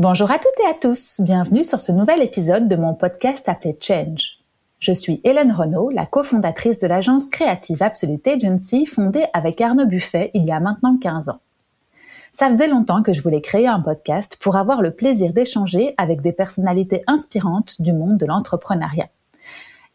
[0.00, 3.76] Bonjour à toutes et à tous, bienvenue sur ce nouvel épisode de mon podcast appelé
[3.82, 4.38] Change.
[4.78, 10.30] Je suis Hélène Renaud, la cofondatrice de l'agence créative Absolute Agency fondée avec Arnaud Buffet
[10.32, 11.40] il y a maintenant 15 ans.
[12.32, 16.22] Ça faisait longtemps que je voulais créer un podcast pour avoir le plaisir d'échanger avec
[16.22, 19.10] des personnalités inspirantes du monde de l'entrepreneuriat.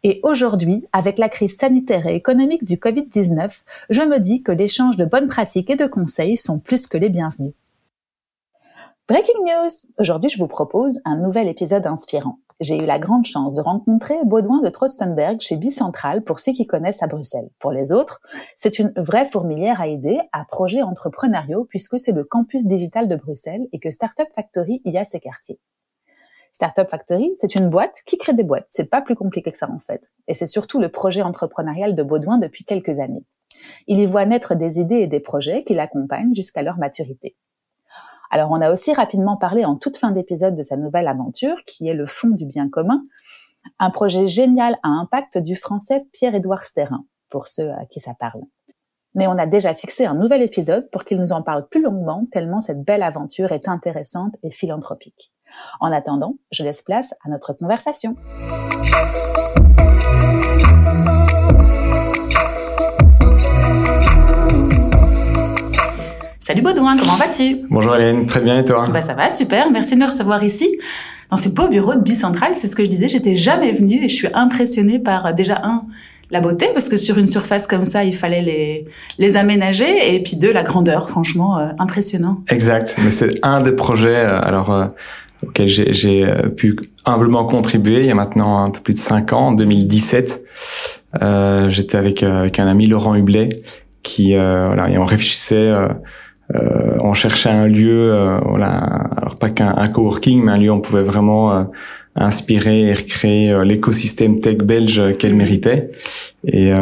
[0.04, 4.96] Et aujourd'hui, avec la crise sanitaire et économique du Covid-19, je me dis que l'échange
[4.96, 7.54] de bonnes pratiques et de conseils sont plus que les bienvenus.
[9.08, 9.70] Breaking news!
[10.00, 12.40] Aujourd'hui, je vous propose un nouvel épisode inspirant.
[12.58, 16.66] J'ai eu la grande chance de rencontrer Baudouin de Trotstenberg chez Bicentral pour ceux qui
[16.66, 17.48] connaissent à Bruxelles.
[17.60, 18.20] Pour les autres,
[18.56, 23.14] c'est une vraie fourmilière à aider à projets entrepreneuriaux puisque c'est le campus digital de
[23.14, 25.60] Bruxelles et que Startup Factory y a ses quartiers.
[26.52, 28.66] Startup Factory, c'est une boîte qui crée des boîtes.
[28.70, 30.10] C'est pas plus compliqué que ça en fait.
[30.26, 33.24] Et c'est surtout le projet entrepreneurial de Baudouin depuis quelques années.
[33.86, 37.36] Il y voit naître des idées et des projets qui l'accompagnent jusqu'à leur maturité.
[38.30, 41.88] Alors on a aussi rapidement parlé en toute fin d'épisode de sa nouvelle aventure, qui
[41.88, 43.02] est le fond du bien commun,
[43.78, 48.42] un projet génial à impact du français Pierre-Édouard Sterrin, pour ceux à qui ça parle.
[49.14, 52.26] Mais on a déjà fixé un nouvel épisode pour qu'il nous en parle plus longuement,
[52.30, 55.32] tellement cette belle aventure est intéressante et philanthropique.
[55.80, 58.14] En attendant, je laisse place à notre conversation.
[66.46, 67.62] Salut Baudouin, comment vas-tu?
[67.70, 68.86] Bonjour Hélène, très bien et toi?
[68.92, 70.78] Bah Ça va, super, merci de me recevoir ici.
[71.28, 74.08] Dans ces beaux bureaux de Bicentral, c'est ce que je disais, j'étais jamais venue et
[74.08, 75.82] je suis impressionnée par euh, déjà un,
[76.30, 78.84] la beauté, parce que sur une surface comme ça, il fallait les,
[79.18, 82.40] les aménager, et puis deux, la grandeur, franchement, euh, impressionnant.
[82.48, 84.86] Exact, mais c'est un des projets euh, alors euh,
[85.44, 89.48] auxquels j'ai pu humblement contribuer il y a maintenant un peu plus de cinq ans,
[89.48, 90.44] en 2017.
[91.70, 93.48] J'étais avec, avec un ami, Laurent Hublet,
[94.04, 95.88] qui, voilà, et on réfléchissait euh,
[97.06, 98.68] on cherchait un lieu, euh, voilà,
[99.16, 101.62] alors pas qu'un coworking, mais un lieu où on pouvait vraiment euh,
[102.14, 105.90] inspirer et recréer euh, l'écosystème tech belge qu'elle méritait.
[106.44, 106.72] Et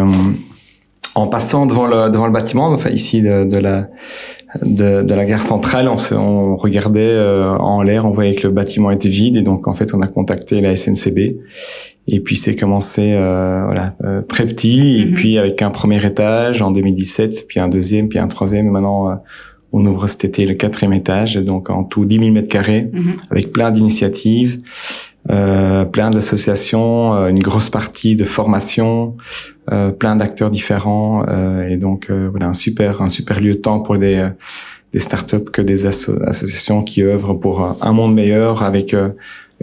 [1.14, 3.88] en passant devant le devant le bâtiment, enfin ici de, de la
[4.62, 7.18] de, de, la gare centrale, on, se, on regardait
[7.58, 10.06] en l'air, on voyait que le bâtiment était vide et donc en fait on a
[10.06, 11.18] contacté la SNCB
[12.08, 13.94] et puis c'est commencé voilà
[14.28, 15.14] très petit et mm-hmm.
[15.14, 19.20] puis avec un premier étage en 2017, puis un deuxième, puis un troisième, et maintenant
[19.74, 23.02] on ouvre cet été le quatrième étage, donc en tout 10 000 mètres carrés, mhm.
[23.30, 24.58] avec plein d'initiatives,
[25.30, 29.16] euh, plein d'associations, euh, une grosse partie de formation,
[29.72, 33.58] euh, plein d'acteurs différents, euh, et donc euh, voilà un super un super lieu de
[33.58, 34.28] temps pour des
[34.92, 38.94] des startups que des associations qui œuvrent pour un monde meilleur avec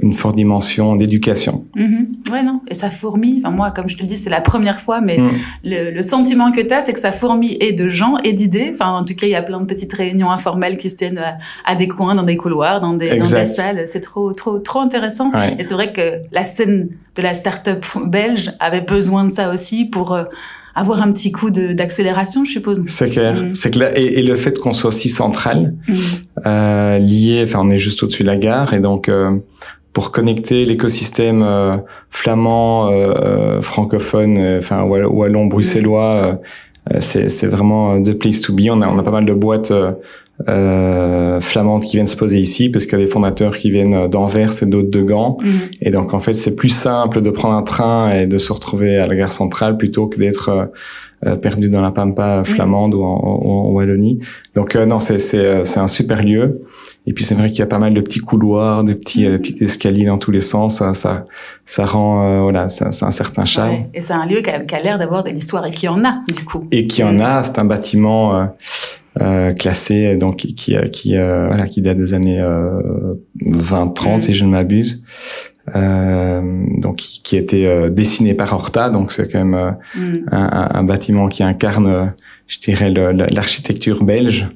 [0.01, 1.66] une forte dimension d'éducation.
[1.75, 2.31] Mm-hmm.
[2.31, 2.62] Ouais, non.
[2.67, 3.41] Et ça fourmille.
[3.44, 5.29] Enfin, moi, comme je te le dis, c'est la première fois, mais mm.
[5.63, 8.72] le, sentiment que tu as, c'est que ça fourmille et de gens et d'idées.
[8.73, 11.22] Enfin, en tout cas, il y a plein de petites réunions informelles qui se tiennent
[11.66, 13.84] à, des coins, dans des couloirs, dans des, dans des salles.
[13.88, 15.31] C'est trop, trop, trop intéressant.
[15.57, 19.85] Et c'est vrai que la scène de la start-up belge avait besoin de ça aussi
[19.85, 20.23] pour euh,
[20.75, 22.83] avoir un petit coup d'accélération, je suppose.
[22.88, 23.53] C'est clair, mm.
[23.53, 23.91] c'est clair.
[23.97, 25.94] Et, et, le fait qu'on soit si central, mm.
[26.45, 29.38] euh, lié, enfin, on est juste au-dessus de la gare, et donc euh,
[29.94, 31.78] pour connecter l'écosystème euh,
[32.09, 36.40] flamand, euh, euh, francophone, enfin wallon, bruxellois.
[37.00, 38.69] c'est vraiment the place to be.
[38.69, 39.74] On a, on a pas mal de boîtes
[40.47, 44.07] euh, flamandes qui viennent se poser ici parce qu'il y a des fondateurs qui viennent
[44.07, 45.38] d'Anvers et d'autres de Gand.
[45.41, 45.52] Mhm.
[45.81, 48.97] Et donc en fait c'est plus simple de prendre un train et de se retrouver
[48.97, 50.72] à la gare centrale plutôt que d'être
[51.25, 54.19] euh, perdu dans la pampa flamande ou, en, Wallonie.
[54.56, 56.59] Donc euh, non c'est c'est un super lieu.
[57.07, 59.40] Et puis c'est vrai qu'il y a pas mal de petits couloirs, de petits mhm.
[59.40, 60.78] petits escaliers dans tous les sens.
[60.78, 61.25] Ça ça,
[61.66, 63.80] ça rend voilà c'est un certain charme.
[63.94, 66.03] Et c'est un lieu qui a, qui a l'air d'avoir de l'histoire et qui en
[66.06, 66.68] a du coup.
[66.72, 67.44] Et qui en a.
[67.44, 68.50] C'est un bâtiment
[69.19, 74.17] euh, classé donc qui qui, qui euh, voilà qui date des années 20 euh, 30
[74.17, 74.22] mm.
[74.22, 75.03] si je ne m'abuse
[75.75, 80.30] euh, donc qui, été dessiné par Horta donc c'est quand même mm.
[80.31, 82.13] un, un, bâtiment qui incarne
[82.47, 84.47] je dirais l'architecture belge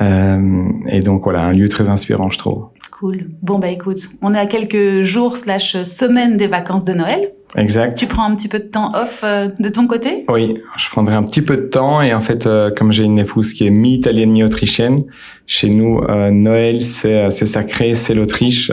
[0.00, 0.86] mm.
[0.86, 4.38] et donc voilà un lieu très inspirant je trouve cool bon bah écoute on est
[4.38, 7.98] à quelques jours slash semaines des vacances de Noël Exact.
[7.98, 11.14] Tu prends un petit peu de temps off euh, de ton côté Oui, je prendrai
[11.14, 13.70] un petit peu de temps et en fait, euh, comme j'ai une épouse qui est
[13.70, 14.98] mi-italienne, mi-autrichienne,
[15.46, 18.70] chez nous, euh, Noël c'est c'est sacré, c'est l'Autriche.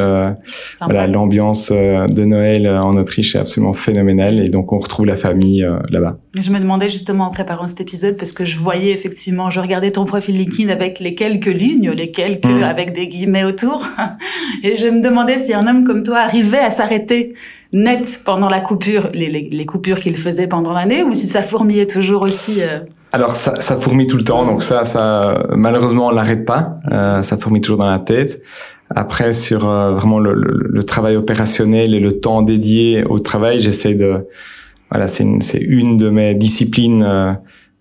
[0.81, 5.67] voilà, l'ambiance de Noël en Autriche est absolument phénoménale et donc on retrouve la famille
[5.89, 6.17] là-bas.
[6.39, 9.91] Je me demandais justement en préparant cet épisode parce que je voyais effectivement, je regardais
[9.91, 12.63] ton profil LinkedIn avec les quelques lignes, les quelques mmh.
[12.63, 13.85] avec des guillemets autour,
[14.63, 17.33] et je me demandais si un homme comme toi arrivait à s'arrêter
[17.73, 21.85] net pendant la coupure, les, les, coupures qu'il faisait pendant l'année, ou si ça fourmillait
[21.85, 22.79] toujours aussi euh...
[23.11, 27.21] Alors ça, ça fourmille tout le temps, donc ça, ça malheureusement on l'arrête pas, euh,
[27.21, 28.41] ça fourmille toujours dans la tête.
[28.95, 34.27] Après, sur vraiment le, le, travail opérationnel et le temps dédié au travail, j'essaie de
[34.89, 37.37] voilà, c'est une, une de mes disciplines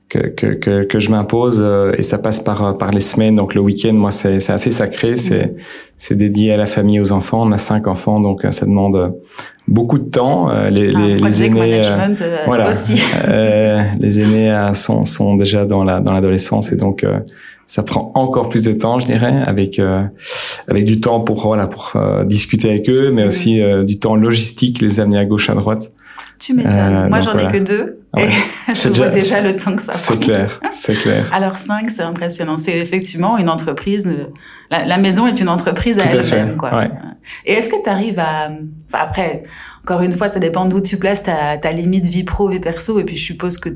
[0.09, 3.35] que, que, que, que je m'impose euh, et ça passe par euh, par les semaines.
[3.35, 5.17] Donc le week-end moi c'est c'est assez sacré.
[5.17, 5.55] C'est
[5.97, 7.43] c'est dédié à la famille aux enfants.
[7.45, 9.15] On a cinq enfants donc euh, ça demande
[9.67, 10.51] beaucoup de temps.
[10.71, 11.83] Les les, les aînés
[12.47, 12.71] voilà.
[12.71, 13.01] aussi.
[13.29, 17.05] les aînés sont sont déjà dans la dans l'adolescence et donc
[17.67, 19.79] ça prend encore plus de temps je dirais avec
[20.69, 21.93] avec du temps pour voilà pour
[22.25, 25.93] discuter avec eux mais aussi du temps logistique les amener à gauche à droite
[26.49, 27.11] tu m'étonnes.
[27.11, 28.01] Moi, j'en ai que deux.
[28.17, 28.29] Ah et
[28.75, 30.01] je vois déjà le temps que ça prend.
[30.01, 31.29] C'est clair, c'est clair.
[31.33, 32.57] Alors cinq, c'est impressionnant.
[32.57, 34.07] C'est effectivement une entreprise.
[34.07, 34.33] Euh,
[34.71, 36.75] la, la, maison est une entreprise à elle-même, quoi.
[36.75, 36.91] Ouais.
[37.45, 38.49] Et est-ce que tu arrives à,
[38.87, 39.43] enfin, après,
[39.83, 42.99] encore une fois, ça dépend d'où tu places ta, ta limite vie pro, vie perso.
[42.99, 43.69] Et puis je suppose que,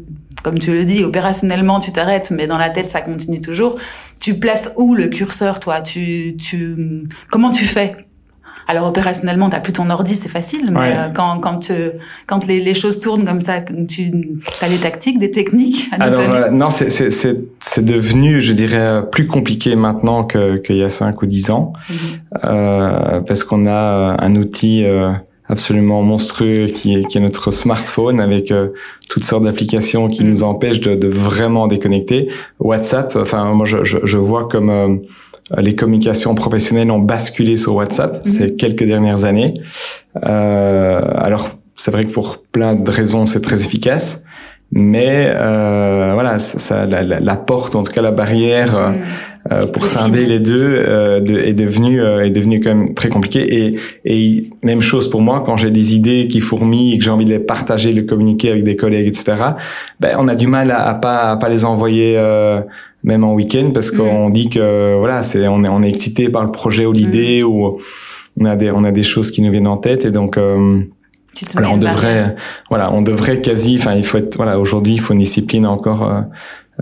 [0.43, 3.79] comme tu le dis, opérationnellement tu t'arrêtes, mais dans la tête ça continue toujours.
[4.19, 5.83] Tu places où le curseur, toi?
[5.83, 7.97] Tu, tu, comment tu fais?
[8.69, 11.73] Alors opérationnellement, t'as plus ton ordi, c'est facile, mais euh, quand quand
[12.27, 14.11] quand les, les, choses tournent comme ça, tu
[14.61, 15.89] as des tactiques, des techniques.
[15.93, 17.11] À Alors euh, non, c'est c'est
[17.59, 21.73] c'est devenu, je dirais, plus compliqué maintenant que qu'il y a cinq ou dix ans,
[21.89, 21.97] mhm.
[22.45, 24.85] euh, parce qu'on a un outil
[25.49, 28.53] absolument monstrueux qui est, qui est notre smartphone avec
[29.13, 30.29] toutes sortes d'applications qui mhm.
[30.31, 32.29] nous empêchent de, de, vraiment déconnecter.
[32.59, 34.97] WhatsApp, enfin moi je, je, je vois comme euh,
[35.59, 38.31] les communications professionnelles ont basculé sur WhatsApp mhm.
[38.31, 39.55] ces quelques dernières années.
[40.25, 44.23] Euh, alors, c'est vrai que pour plein de raisons, c'est très efficace.
[44.75, 48.99] Mais euh, voilà, ça, la, la, la, porte, en tout cas la barrière euh, mhm.
[49.53, 53.67] euh pour scinder les deux euh, de, est devenue est devenue quand même très compliquée.
[53.67, 57.11] Et, et même chose pour moi quand j'ai des idées qui fourmillent et que j'ai
[57.11, 59.35] envie de les partager, de les communiquer avec des collègues, etc.
[60.01, 62.17] Ben on a du mal à, à pas à pas les envoyer
[63.05, 63.97] même en week-end parce mm.
[63.97, 67.43] qu'on dit que voilà c'est on est on est excité par le projet ou l'idée
[67.43, 67.47] mm.
[67.47, 67.79] ou
[68.41, 70.83] on a des on a des choses qui nous viennent en tête et donc euh,
[71.57, 72.37] alors on devrait
[72.69, 76.03] voilà on devrait quasi enfin il faut être voilà aujourd'hui il faut une discipline encore
[76.03, 76.21] euh,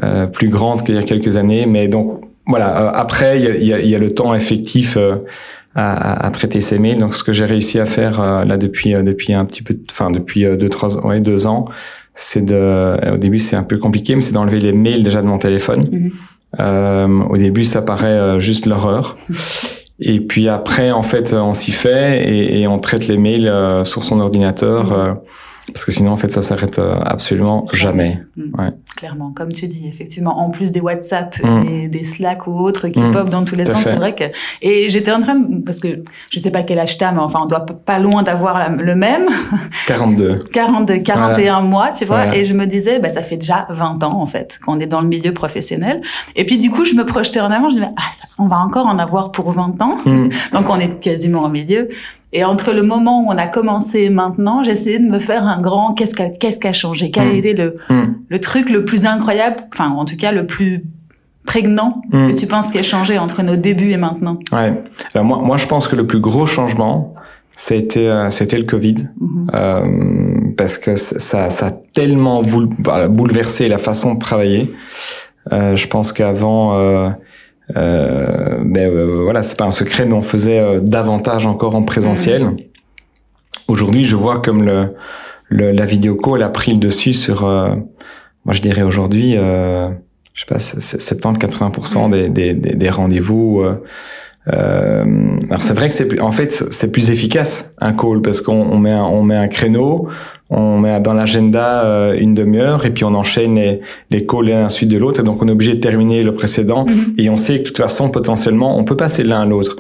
[0.03, 3.49] euh plus grande qu'il y a quelques années mais donc voilà euh, après il y
[3.49, 5.17] a, y, a, y a, le temps effectif euh,
[5.75, 9.33] à, à, traiter ces mails donc ce que j'ai réussi à faire là depuis depuis
[9.33, 11.67] un petit peu enfin depuis deux trois ouais deux ans
[12.13, 15.27] c'est de, au début c'est un peu compliqué, mais c'est d'enlever les mails déjà de
[15.27, 16.11] mon téléphone.
[16.59, 19.17] Euh, au début, ça paraît euh, juste l'horreur.
[20.01, 23.85] Et puis après, en fait, on s'y fait et, et, on traite les mails euh,
[23.85, 24.93] sur son ordinateur.
[24.93, 25.17] Mhm.
[25.73, 28.23] Parce que sinon, en fait, ça s'arrête euh, absolument jamais.
[28.37, 28.61] Mm.
[28.61, 28.71] Ouais.
[28.97, 31.63] Clairement, comme tu dis, effectivement, en plus des WhatsApp mm.
[31.69, 33.13] et des Slack ou autres qui mm.
[33.13, 34.25] pop dans tous les sens, c'est vrai que.
[34.63, 37.47] Et j'étais en train, parce que je sais pas quel âge t'as, mais enfin, on
[37.47, 39.27] doit pas loin d'avoir le même.
[39.87, 40.39] 42.
[40.53, 42.35] 42, 41 mois, tu vois.
[42.35, 45.01] Et je me disais, bah, ça fait déjà 20 ans, en fait, qu'on est dans
[45.01, 46.01] le milieu professionnel.
[46.37, 48.59] Et puis, du coup, je me projetais en avant, je me disais, ah, on va
[48.59, 49.95] encore en avoir pour 20 ans.
[50.53, 51.89] Donc, on est quasiment au milieu.
[52.33, 55.61] Et entre le moment où on a commencé et maintenant, essayé de me faire un
[55.61, 57.37] grand qu'est-ce qui qu'est-ce qui a changé, quel a hmm.
[57.37, 58.15] été le hmm.
[58.29, 60.85] le truc le plus incroyable, enfin en tout cas le plus
[61.45, 62.29] prégnant hmm.
[62.31, 64.39] que tu penses qui a changé entre nos débuts et maintenant.
[64.53, 64.83] Ouais.
[65.15, 67.15] Alors moi moi je pense que le plus gros changement
[67.49, 69.47] c'était euh, c'était le Covid mhm.
[69.53, 74.73] euh, parce que ça ça a tellement bouleversé la façon de travailler.
[75.53, 77.11] Euh, je pense qu'avant euh,
[77.75, 82.45] ben euh, voilà, c'est pas un secret, mais on faisait euh, davantage encore en présentiel.
[82.45, 82.57] Mm.
[83.69, 84.95] Aujourd'hui, je vois comme le,
[85.49, 89.91] le la vidéo call a pris le dessus sur, moi je dirais aujourd'hui, je
[90.35, 92.33] sais pas, 70-80% mm.
[92.33, 93.63] des, des, des rendez-vous.
[94.49, 98.55] Euh, alors c'est vrai que c'est en fait c'est plus efficace un call parce qu'on
[98.55, 100.09] on met un, on met un créneau,
[100.51, 103.81] on met dans l'agenda euh, une demi-heure et puis on enchaîne les,
[104.11, 106.85] les calls l'un suite de l'autre et donc on est obligé de terminer le précédent
[106.85, 107.15] mhm.
[107.19, 109.77] et on sait que de toute façon potentiellement on peut passer de l'un à l'autre.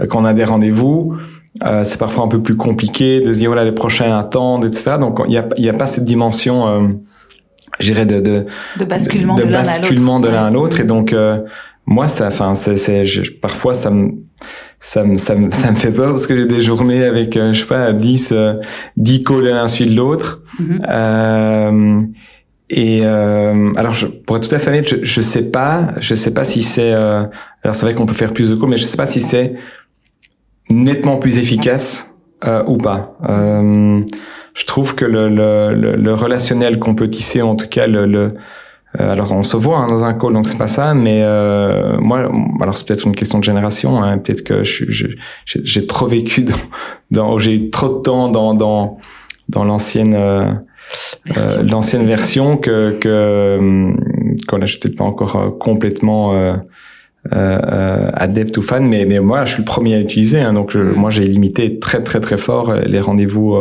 [0.00, 1.16] Euh, quand on a des rendez-vous,
[1.64, 4.96] euh, c'est parfois un peu plus compliqué de se dire voilà les prochains attendent etc.
[5.00, 6.88] Donc il y a y a pas cette dimension euh,
[7.80, 8.46] j'irais de, de,
[8.78, 11.14] de basculement de, de l'un à l'autre et donc
[11.86, 13.04] moi ça enfin c'est c'est
[13.40, 14.12] parfois ça me
[14.82, 17.52] ça me ça me ça me fait peur parce que j'ai des journées avec euh,
[17.52, 18.54] je sais pas 10 euh,
[18.96, 20.76] 10 calls l'un suite l'autre mm-hmm.
[20.90, 21.98] euh,
[22.68, 26.16] et euh, alors je, pour être tout à fait honnête je je sais pas je
[26.16, 27.24] sais pas si c'est euh,
[27.62, 29.54] alors c'est vrai qu'on peut faire plus de calls mais je sais pas si c'est
[30.68, 33.16] nettement plus efficace euh, ou pas
[34.54, 38.04] je trouve que le le, le, le relationnel qu'on peut tisser en tout cas le,
[38.06, 38.30] le euh,
[38.98, 40.94] alors on se voit hein, dans un call, donc c'est pas ça.
[40.94, 42.30] Mais euh, moi,
[42.60, 44.02] alors c'est peut-être une question de génération.
[44.02, 44.62] Hein, peut-être que
[45.46, 46.54] j'ai trop vécu dans,
[47.10, 48.98] dans j'ai eu trop de temps dans dans
[49.48, 50.52] dans l'ancienne euh,
[51.36, 53.58] euh l'ancienne version que que
[54.46, 56.34] qu'on n'a peut-être pas encore complètement
[57.32, 60.74] euh, adepte ou fan, mais mais moi je suis le premier à l'utiliser, hein, donc
[60.74, 60.92] mm.
[60.96, 63.56] moi j'ai limité très très très fort les rendez-vous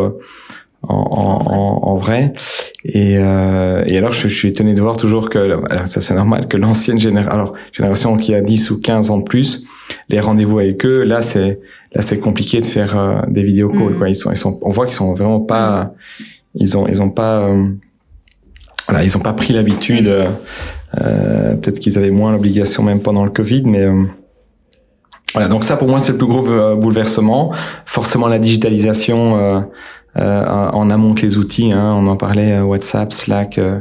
[0.84, 2.34] en, en, en, vrai.
[2.86, 6.48] Et, euh, et alors, je, je, suis étonné de voir toujours que, ça c'est normal,
[6.48, 9.66] que l'ancienne génération, alors génération qui a 10 ou 15 ans de plus,
[10.10, 11.60] les rendez-vous avec eux, là c'est
[11.94, 13.94] là c'est compliqué de faire euh, des vidéos calls.
[13.94, 13.98] Mm.
[13.98, 14.10] Quoi.
[14.10, 15.94] Ils sont, ils sont, on voit qu'ils sont vraiment pas,
[16.56, 17.68] ils ont, ils ont pas, euh,
[18.88, 20.08] voilà, ils ont pas pris l'habitude.
[20.08, 20.28] Euh,
[21.00, 23.88] euh, peut-être qu'ils avaient moins l'obligation même pendant le Covid, mais
[25.34, 25.48] voilà.
[25.48, 27.54] Donc ça, pour moi, c'est le plus gros bouleversement.
[27.86, 29.62] Forcément, la digitalisation euh,
[30.16, 31.72] en amont que les outils.
[31.74, 33.80] Hein, on en parlait, euh, WhatsApp, Slack, euh,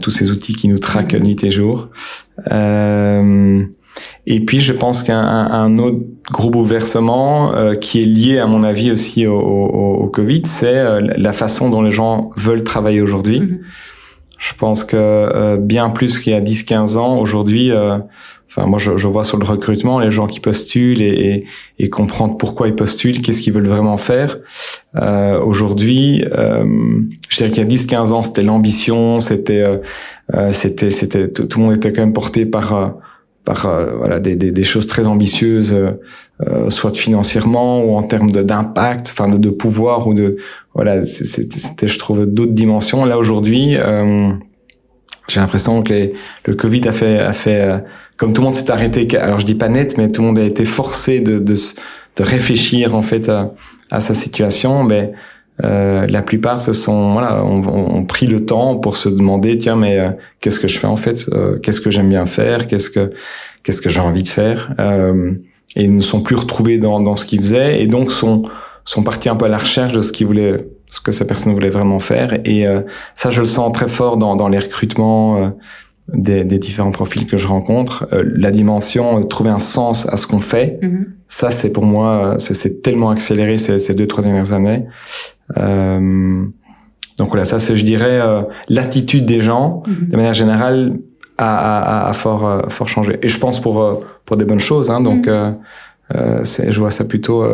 [0.00, 1.88] tous ces outils qui nous traquent nuit et jour.
[4.26, 5.98] et puis, je pense qu'un un autre
[6.30, 11.32] gros bouleversement qui est lié, à mon avis, aussi au, au, au Covid, c'est la
[11.32, 13.40] façon dont les gens veulent travailler aujourd'hui.
[13.40, 13.58] Mm-hmm.
[14.42, 17.70] Je pense que bien plus qu'il y a 10-15 ans, aujourd'hui,
[18.54, 21.46] Enfin, moi, je, je, vois sur le recrutement les gens qui postulent et, et,
[21.78, 24.36] et comprendre pourquoi ils postulent, qu'est-ce qu'ils veulent vraiment faire.
[24.96, 26.62] Euh, Aujourd'hui, euh,
[27.30, 29.76] je dirais qu'il y a 10-15 ans, c'était l'ambition, c'était, euh,
[30.34, 32.88] euh c'était, c'était, tout, le monde était quand même porté par euh,
[33.44, 35.76] par euh, voilà des, des, des, choses très ambitieuses,
[36.68, 40.36] soit financièrement ou en termes d'impact, enfin de, de, pouvoir ou de
[40.74, 43.04] voilà, c'était, je trouve, d'autres dimensions.
[43.04, 43.76] Là aujourd'hui.
[45.28, 46.12] j'ai l'impression que les,
[46.46, 47.84] le Covid a fait, a fait
[48.16, 50.38] comme tout le monde s'est arrêté, alors je dis pas net, mais tout le monde
[50.38, 53.54] a été forcé de, de, de réfléchir en fait à,
[53.90, 55.12] à sa situation, mais
[55.62, 59.98] euh, la plupart se sont voilà ont, pris le temps pour se demander tiens mais
[59.98, 61.26] euh, qu'est-ce que je fais en fait?
[61.32, 62.66] Euh, qu'est-ce que j'aime bien faire?
[62.66, 63.12] Qu'est-ce que
[63.62, 64.74] qu'est-ce que j'ai envie de faire?
[64.78, 65.32] Euh,
[65.76, 68.42] et ils ne sont plus retrouvés dans, dans ce qu'ils faisaient et donc sont
[68.84, 71.54] sont partis un peu à la recherche de ce qu'ils voulaient ce que ces personnes
[71.54, 72.40] voulaient vraiment faire.
[72.44, 72.66] Et
[73.14, 75.54] ça je le sens très fort dans, dans les recrutements
[76.08, 80.26] des, des, différents profils que je rencontre, euh, la dimension trouver un sens à ce
[80.26, 81.04] qu'on fait, mm-hmm.
[81.28, 84.86] ça c'est pour moi, c'est tellement accéléré ces, ces, deux trois dernières années.
[85.56, 86.44] Euh,
[87.18, 90.08] donc voilà, ça c'est je dirais euh, l'attitude des gens mm-hmm.
[90.10, 90.98] de manière générale
[91.38, 93.18] a, a, a fort euh, fort changé.
[93.22, 94.90] Et je pense pour pour des bonnes choses.
[94.90, 96.70] Hein, donc mm-hmm.
[96.70, 97.44] je vois ça plutôt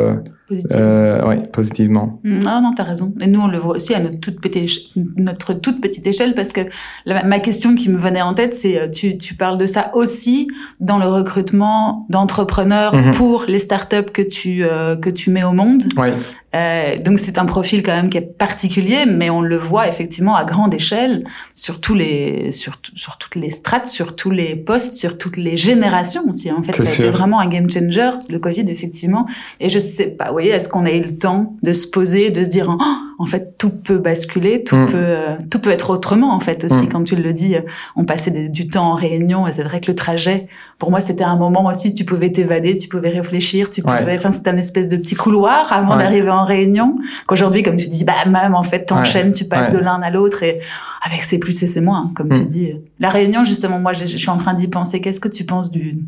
[0.75, 2.21] euh, oui, positivement.
[2.25, 3.13] Mm, ah non, t'as raison.
[3.21, 6.53] Et nous, on le voit aussi à notre toute petite, notre toute petite échelle, parce
[6.53, 6.61] que
[7.07, 10.49] ma question qui me venait en tête, c'est euh, tu, tu parles de ça aussi
[10.81, 13.13] dans le recrutement d'entrepreneurs mhm.
[13.13, 15.85] pour les startups que tu euh, que tu mets au monde.
[15.97, 16.09] Oui.
[16.57, 20.35] Euh, donc c'est un profil quand même qui est particulier, mais on le voit effectivement
[20.35, 21.25] à grande échelle
[21.55, 25.59] sur tous les sur, sur toutes les strates, sur tous les postes, sur toutes les
[25.59, 26.51] générations aussi.
[26.51, 29.27] En fait, ça a été vraiment un game changer le Covid effectivement.
[29.61, 32.43] Et je sais pas voyez, est-ce qu'on a eu le temps de se poser, de
[32.43, 34.87] se dire, oh, en fait, tout peut basculer, tout mm.
[34.87, 36.89] peut, euh, tout peut être autrement, en fait, aussi.
[36.89, 37.07] Comme mm.
[37.07, 37.57] tu le dis,
[37.97, 40.47] on passait du temps en réunion et c'est vrai que le trajet,
[40.79, 44.31] pour moi, c'était un moment aussi, tu pouvais t'évader, tu pouvais réfléchir, tu pouvais, enfin,
[44.31, 46.99] c'était un espèce de petit couloir avant d'arriver en réunion.
[47.27, 50.45] Qu'aujourd'hui, comme tu dis, bah, même, en fait, t'enchaînes, tu passes de l'un à l'autre
[50.45, 50.61] et
[51.05, 52.49] avec c'est plus et c'est moins, comme tu mm.
[52.49, 52.73] dis.
[53.01, 55.01] La réunion, justement, moi, je suis en train d'y penser.
[55.01, 55.99] Qu'est-ce que tu penses du,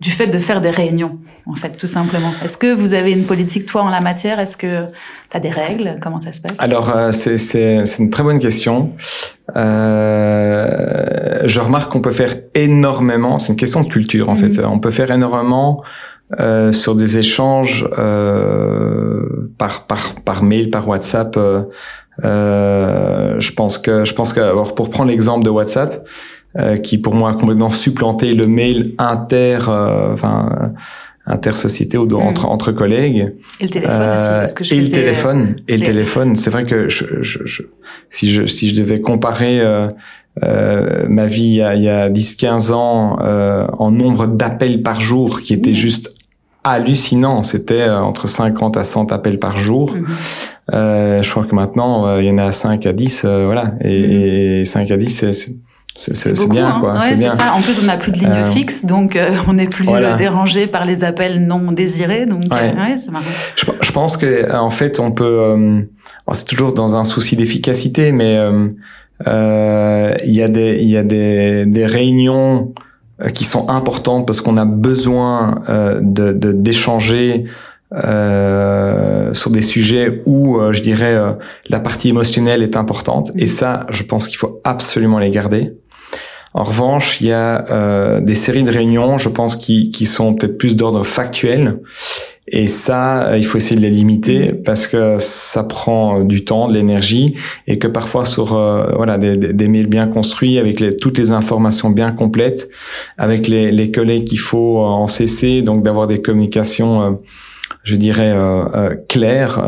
[0.00, 2.30] du fait de faire des réunions, en fait, tout simplement.
[2.44, 4.38] Est-ce que vous avez une politique, toi, en la matière?
[4.38, 4.84] Est-ce que
[5.30, 5.96] tu as des règles?
[6.02, 6.60] Comment ça se passe?
[6.60, 8.90] Alors, euh, c'est une très bonne question.
[9.56, 14.58] Euh, je remarque qu'on peut faire énormément, c'est une question de culture, en fait.
[14.58, 14.64] Mhm.
[14.70, 15.82] On peut faire énormément
[16.40, 21.38] euh, sur des échanges euh, par, par, par mail, par WhatsApp.
[22.24, 26.06] Euh, je pense que, je pense que, alors, pour prendre l'exemple de WhatsApp,
[26.58, 30.72] euh, qui pour moi a complètement supplanté le mail inter, euh, enfin
[31.26, 32.50] intersociété ou entre, mm.
[32.50, 33.34] entre collègues.
[33.60, 36.64] Et le téléphone aussi, parce que je Et le téléphone, et le téléphone, c'est vrai
[36.64, 37.62] que je, je, je,
[38.10, 39.88] si je si je devais comparer euh,
[40.42, 44.82] euh, ma vie il y a, il y a 10-15 ans euh, en nombre d'appels
[44.82, 45.74] par jour qui était mm.
[45.74, 46.14] juste
[46.62, 47.42] hallucinant.
[47.42, 49.94] C'était entre 50 à 100 appels par jour.
[50.72, 53.74] Euh, je crois que maintenant, il y en a 5 à 10, voilà.
[53.82, 54.60] Et, mm-hmm.
[54.60, 55.52] et 5 à 10, c'est
[55.96, 56.80] c'est bien, hein.
[56.80, 57.00] quoi.
[57.00, 57.54] c'est ça.
[57.54, 60.16] En plus, on n'a plus de ligne euh, fixe, donc euh, on n'est plus euh,
[60.16, 62.26] dérangé par les appels non désirés.
[62.26, 62.96] Donc, ouais.
[62.96, 63.24] c'est marrant.
[63.54, 65.86] Je, je, pense que en fait, on peut.
[66.32, 68.36] c'est toujours dans un souci d'efficacité, mais
[69.24, 72.72] il y a des il y a des, des réunions
[73.32, 75.60] qui sont importantes parce qu'on a besoin
[76.00, 77.44] de d'échanger.
[77.92, 81.16] Euh, sur des sujets où, je dirais,
[81.68, 83.30] la partie émotionnelle est importante.
[83.36, 85.74] Et ça, je pense qu'il faut absolument les garder.
[86.56, 90.34] En revanche, il y a euh, des séries de réunions, je pense, qui, qui sont
[90.34, 91.80] peut-être plus d'ordre factuel
[92.46, 96.44] Et ça, euh, il faut essayer de les limiter parce que ça prend euh, du
[96.44, 97.34] temps, de l'énergie,
[97.66, 101.32] et que parfois sur euh, voilà des, des, mails bien construits avec les, toutes les
[101.32, 102.70] informations bien complètes,
[103.18, 107.18] avec les, les collègues qu'il faut en cesser, donc d'avoir des communications,
[107.82, 108.32] je dirais
[109.08, 109.58] claires.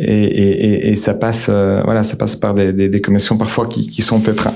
[0.00, 3.88] Et, et, et, ça passe, voilà, ça passe par des, des, des commissions parfois qui,
[3.88, 4.48] qui sont peut-être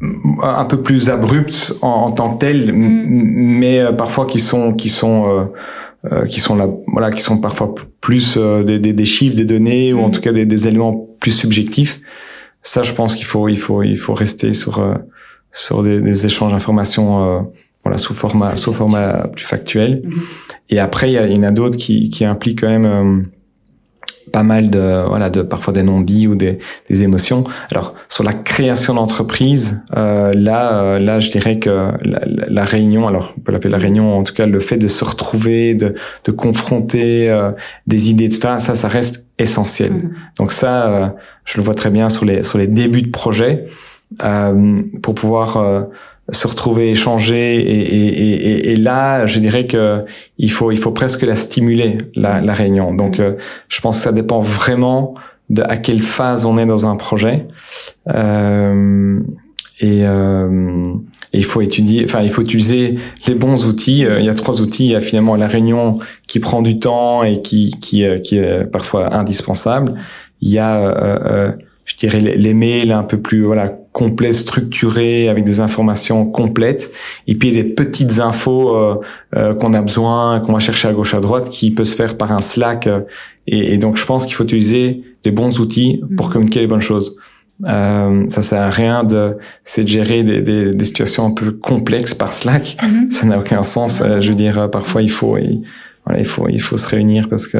[0.00, 3.06] un peu plus abruptes en, en tant que telles, mm.
[3.08, 5.44] mais euh, parfois qui sont qui sont euh,
[6.12, 9.92] euh, qui sont là, voilà, qui sont parfois plus des, des, des, chiffres, des données
[9.92, 10.10] ou en mm.
[10.12, 12.00] tout cas des, des, éléments plus subjectifs.
[12.62, 14.84] Ça, je pense qu'il faut il faut il faut rester sur
[15.50, 17.48] sur des, des échanges d'informations
[17.82, 20.02] voilà sous format sous format plus factuel.
[20.68, 23.28] Et après, il y, y en a d'autres qui qui impliquent quand même
[24.32, 27.44] pas mal de voilà de parfois des non-dits ou des, des émotions.
[27.70, 33.06] Alors sur la création d'entreprise, euh, là euh, là je dirais que la, la, réunion,
[33.06, 35.94] alors on peut l'appeler la réunion, en tout cas le fait de se retrouver, de,
[36.24, 37.52] de confronter euh,
[37.86, 38.54] des idées, etc.
[38.58, 39.92] Ça ça reste essentiel.
[39.92, 40.38] Mm-hmm.
[40.38, 41.08] Donc ça euh,
[41.44, 43.64] je le vois très bien sur les sur les débuts de projet
[45.02, 45.88] pour pouvoir
[46.28, 50.04] se retrouver, échanger, et, et, et, et, là, je dirais que
[50.38, 52.94] il faut, il faut presque la stimuler la, la réunion.
[52.94, 53.34] Donc, euh,
[53.68, 55.14] je pense que ça dépend vraiment
[55.50, 57.46] de à quelle phase on est dans un projet.
[58.08, 59.20] Euh,
[59.80, 60.94] et, euh,
[61.32, 64.06] il faut étudier, enfin, il faut utiliser les bons outils.
[64.06, 64.86] Euh, il y a trois outils.
[64.86, 68.38] Il y a finalement la réunion qui prend du temps et qui, qui, euh, qui
[68.38, 69.94] est parfois indispensable.
[70.40, 71.54] Il y a
[71.86, 76.90] je dirais les, mails un peu plus voilà complets, structurés avec des informations complètes
[77.26, 79.00] et puis les petites infos euh,
[79.34, 82.18] euh, qu'on a besoin, qu'on va chercher à gauche à droite, qui peut se faire
[82.18, 83.00] par un Slack euh,
[83.46, 86.32] et, et, donc je pense qu'il faut utiliser les bons outils pour mm.
[86.32, 87.16] communiquer les bonnes choses.
[87.66, 89.38] Euh, ça sert à rien de
[89.78, 92.76] de gérer des, des, des, situations un peu complexes par Slack.
[92.78, 93.10] Mm-hmm.
[93.10, 94.02] Ça n'a aucun sens.
[94.20, 95.62] je veux dire, parfois il faut il,
[96.04, 97.58] voilà, il faut il faut se réunir parce que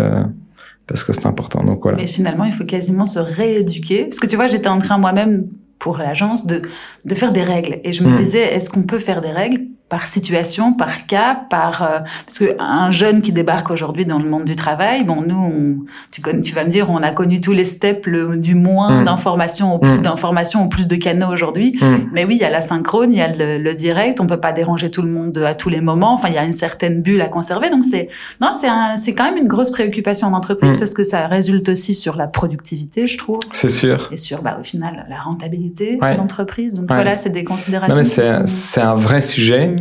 [0.87, 1.65] parce que c'est important.
[1.65, 1.97] Donc voilà.
[1.97, 4.05] Mais finalement, il faut quasiment se rééduquer.
[4.05, 5.47] Parce que tu vois, j'étais en train moi-même
[5.79, 6.63] pour l'agence de,
[7.07, 7.79] de faire des règles.
[7.85, 8.17] Et je me hmm.
[8.17, 12.57] disais, est-ce qu'on peut faire des règles par situation, par cas, par euh, parce que
[12.59, 15.77] un jeune qui débarque aujourd'hui dans le monde du travail, bon nous, on,
[16.11, 19.05] tu, tu vas me dire, on a connu tous les steps le, du moins mm.
[19.05, 20.05] d'informations au plus mm.
[20.05, 21.79] d'informations, au plus de canaux aujourd'hui.
[22.13, 24.41] Mais oui, il y a la synchrone, il y a le, le, direct, on peut
[24.41, 26.15] pas déranger tout le monde à tous les moments.
[26.15, 27.71] Enfin, il y a une certaine bulle à conserver.
[27.71, 28.09] Donc c'est
[28.41, 32.17] non, c'est c'est quand même une grosse préoccupation d'entreprise parce que ça résulte aussi sur
[32.17, 33.39] la productivité, je trouve.
[33.53, 34.09] C'est sûr.
[34.11, 36.75] Et sur bah au final la rentabilité de l'entreprise.
[36.75, 38.03] Donc voilà, c'est des considérations.
[38.47, 39.75] c'est un vrai sujet.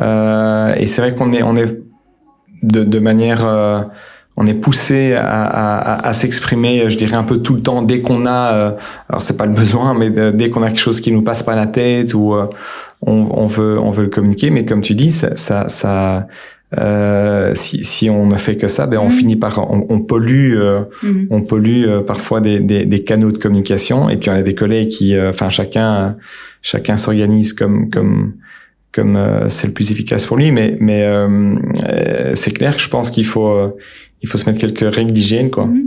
[0.00, 1.78] Euh, et c'est vrai qu'on est, on est
[2.62, 3.82] de, de manière, euh,
[4.36, 8.00] on est poussé à, à, à s'exprimer, je dirais un peu tout le temps dès
[8.00, 8.72] qu'on a, euh,
[9.08, 11.56] alors c'est pas le besoin, mais dès qu'on a quelque chose qui nous passe par
[11.56, 12.48] la tête ou euh,
[13.02, 14.50] on, on, veut, on veut le communiquer.
[14.50, 16.26] Mais comme tu dis, ça, ça, ça
[16.78, 19.10] euh, si, si on ne fait que ça, ben on mm.
[19.10, 21.26] finit par on, on pollue, euh, mm.
[21.30, 24.08] on pollue euh, parfois des, des, des, canaux de communication.
[24.08, 26.16] Et puis on a des collègues qui, enfin chacun,
[26.62, 28.34] chacun s'organise comme comme
[28.92, 30.52] comme euh, c'est le plus efficace pour lui.
[30.52, 31.54] Mais mais euh,
[31.84, 33.76] euh, c'est clair que je pense qu'il faut
[34.22, 35.66] il faut se mettre quelques règles d'hygiène quoi.
[35.66, 35.86] Mm-hmm.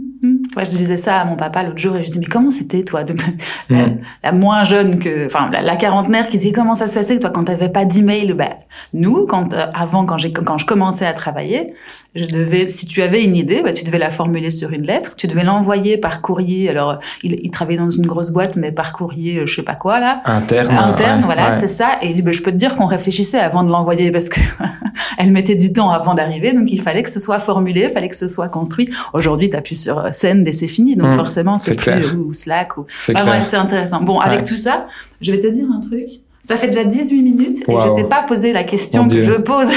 [0.55, 2.83] Ouais, je disais ça à mon papa l'autre jour et je dis mais comment c'était
[2.83, 3.03] toi
[3.69, 3.97] la, mm.
[4.23, 7.29] la, moins jeune que enfin la, la, quarantenaire qui dit comment ça se passait toi
[7.29, 8.33] quand t'avais pas d'email?
[8.33, 8.49] Ben
[8.93, 11.73] nous quand avant quand j'ai quand je commençais à travailler
[12.15, 15.15] je devais si tu avais une idée bah tu devais la formuler sur une lettre
[15.15, 16.69] tu devais l'envoyer par courrier.
[16.69, 19.99] Alors il, il, travaillait dans une grosse boîte mais par courrier je sais pas quoi
[19.99, 20.21] là.
[20.25, 21.97] Interne interne voilà c'est ça.
[22.01, 24.39] Et ben, je peux te dire qu'on réfléchissait avant de l'envoyer parce que
[25.17, 26.53] elle mettait du temps avant d'arriver.
[26.53, 28.89] Donc il fallait que ce soit formulé il fallait que ce soit construit.
[29.13, 30.95] Aujourd'hui tu appuies sur scène et c'est fini.
[30.95, 32.85] Donc mmh, forcément, c'est plus ou Slack ou.
[32.89, 34.01] C'est c'est intéressant.
[34.01, 34.87] Bon, avec tout ça,
[35.21, 36.23] je vais te dire un truc.
[36.45, 39.69] Ça fait déjà 18 minutes et je t'ai pas posé la question que je pose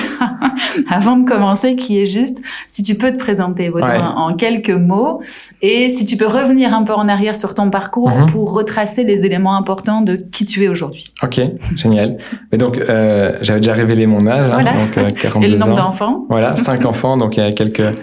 [0.91, 5.23] avant de commencer, qui est juste si tu peux te présenter en quelques mots
[5.63, 8.27] et si tu peux revenir un peu en arrière sur ton parcours mmh.
[8.27, 11.13] pour retracer les éléments importants de qui tu es aujourd'hui.
[11.23, 11.41] Ok,
[11.77, 12.19] génial.
[12.51, 15.77] Mais donc euh, j'avais déjà révélé mon âge, hein, donc euh, 42 et le nombre
[15.77, 16.25] d'enfants.
[16.29, 17.95] Voilà, cinq enfants, donc il y a quelques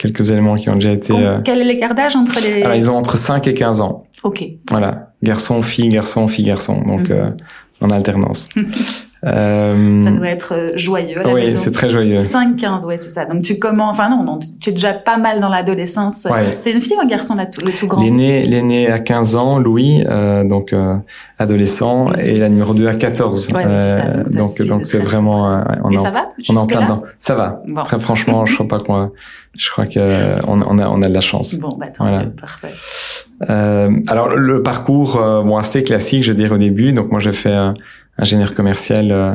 [0.00, 1.12] quelques éléments qui ont déjà été...
[1.14, 1.40] Euh...
[1.44, 2.62] Quel est l'écart d'âge entre les...
[2.62, 4.06] Alors, ils ont entre 5 et 15 ans.
[4.22, 4.42] Ok.
[4.70, 5.12] Voilà.
[5.22, 6.80] Garçon, fille, garçon, fille, garçon.
[6.80, 7.12] Donc, mhm.
[7.16, 7.30] euh,
[7.82, 8.48] en alternance.
[9.26, 9.98] Euh...
[10.02, 12.20] Ça doit être euh, joyeux Oui, c'est très joyeux.
[12.20, 13.26] 5-15, oui, c'est ça.
[13.26, 16.26] Donc tu commences, enfin non, non, tu es déjà pas mal dans l'adolescence.
[16.30, 16.56] Ouais.
[16.58, 18.02] C'est une fille ou un garçon là, le tout grand?
[18.02, 20.94] L'aîné, l'aîné à 15 ans, Louis, euh, donc euh,
[21.38, 23.52] adolescent, et la numéro 2 à 14.
[23.52, 24.06] Ouais, c'est ça.
[24.06, 25.54] Donc, donc, donc c'est vraiment.
[25.54, 27.02] Euh, on et ça va On est en plein dedans.
[27.18, 27.62] Ça va.
[27.68, 27.82] Bon.
[27.82, 29.10] Très franchement, je crois pas qu'on.
[29.58, 30.00] Je crois que
[30.46, 31.56] on, on a on a de la chance.
[31.56, 32.24] Bon, bah tant voilà.
[32.40, 32.72] parfait.
[33.48, 36.92] Euh, alors le parcours, bon assez classique, je veux dire au début.
[36.92, 37.56] Donc moi j'ai fait
[38.20, 39.34] ingénieur commercial euh,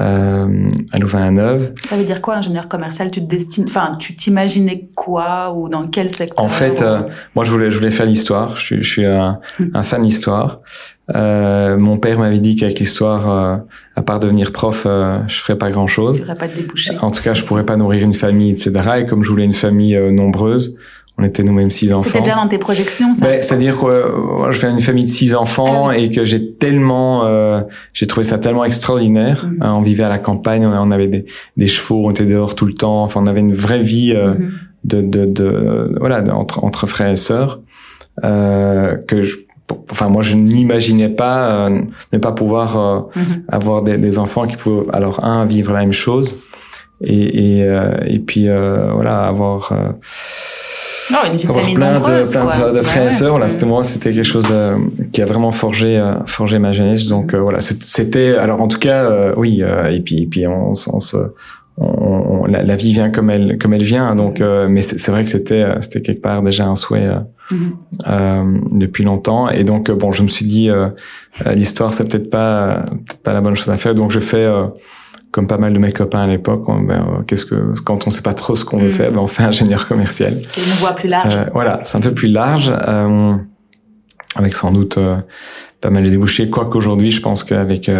[0.00, 1.72] euh, à Louvain-la-Neuve.
[1.88, 3.10] Ça veut dire quoi, ingénieur commercial?
[3.10, 6.44] Tu te destines, enfin, tu t'imaginais quoi ou dans quel secteur?
[6.44, 7.02] En fait, euh,
[7.34, 8.56] moi, je voulais, je voulais faire l'histoire.
[8.56, 9.70] Je suis, je suis un, hmm.
[9.74, 10.60] un fan d'histoire.
[11.14, 13.56] Euh, mon père m'avait dit qu'avec l'histoire, euh,
[13.96, 16.22] à part devenir prof, euh, je ferais pas grand chose.
[16.24, 16.96] Tu pas de débouché.
[17.00, 18.72] En tout cas, je pourrais pas nourrir une famille, etc.
[19.00, 20.76] Et comme je voulais une famille euh, nombreuse,
[21.18, 22.08] on était nous-mêmes six enfants.
[22.08, 25.10] C'était déjà dans tes projections, ça ben, C'est-à-dire que euh, je viens d'une famille de
[25.10, 27.60] six enfants ah et que j'ai tellement, euh,
[27.92, 29.46] j'ai trouvé ça tellement extraordinaire.
[29.46, 29.56] Mhm.
[29.60, 32.66] Hein, on vivait à la campagne, on avait des, des, chevaux, on était dehors tout
[32.66, 33.02] le temps.
[33.02, 34.50] Enfin, on avait une vraie vie euh, mhm.
[34.84, 37.60] de, de, de, voilà, entre, entre frères et sœurs
[38.24, 39.38] euh, que je,
[39.90, 41.80] enfin moi je n'imaginais pas euh,
[42.12, 43.44] ne pas pouvoir euh, mhm.
[43.48, 46.38] avoir des, des, enfants qui pouvaient alors un vivre la même chose
[47.00, 49.72] et et, et puis voilà avoir
[51.12, 53.30] non, une vie de famille plein de, de, frères et sœurs.
[53.30, 54.74] Voilà, c'était moi, c'était quelque chose de,
[55.12, 57.06] qui a vraiment forgé, euh, forgé ma jeunesse.
[57.06, 57.36] Donc mm.
[57.36, 58.34] euh, voilà, c'était.
[58.36, 59.62] Alors en tout cas, euh, oui.
[59.90, 61.16] et puis, et puis on, on se,
[61.76, 64.14] on, la, la, vie vient comme elle, comme elle vient.
[64.14, 64.66] Donc, mm.
[64.68, 67.10] mais c'est vrai que c'était, c'était quelque part déjà un souhait
[67.50, 68.78] mm-hmm.
[68.78, 69.50] depuis longtemps.
[69.50, 70.70] Et donc bon, je me suis dit,
[71.54, 73.94] l'histoire, c'est peut-être pas, peut pas la bonne chose à faire.
[73.94, 74.46] Donc je fais
[75.32, 78.20] comme pas mal de mes copains à l'époque, ben, euh, qu'est-ce que quand on sait
[78.20, 78.90] pas trop ce qu'on veut mm.
[78.90, 80.38] faire, ben, on fait ingénieur commercial.
[80.46, 81.36] C'est une voie plus large.
[81.36, 83.34] Euh, voilà, c'est un peu plus large, euh,
[84.36, 85.16] avec sans doute euh,
[85.80, 86.50] pas mal de débouchés.
[86.50, 87.90] Quoi qu'aujourd'hui, je pense qu'avec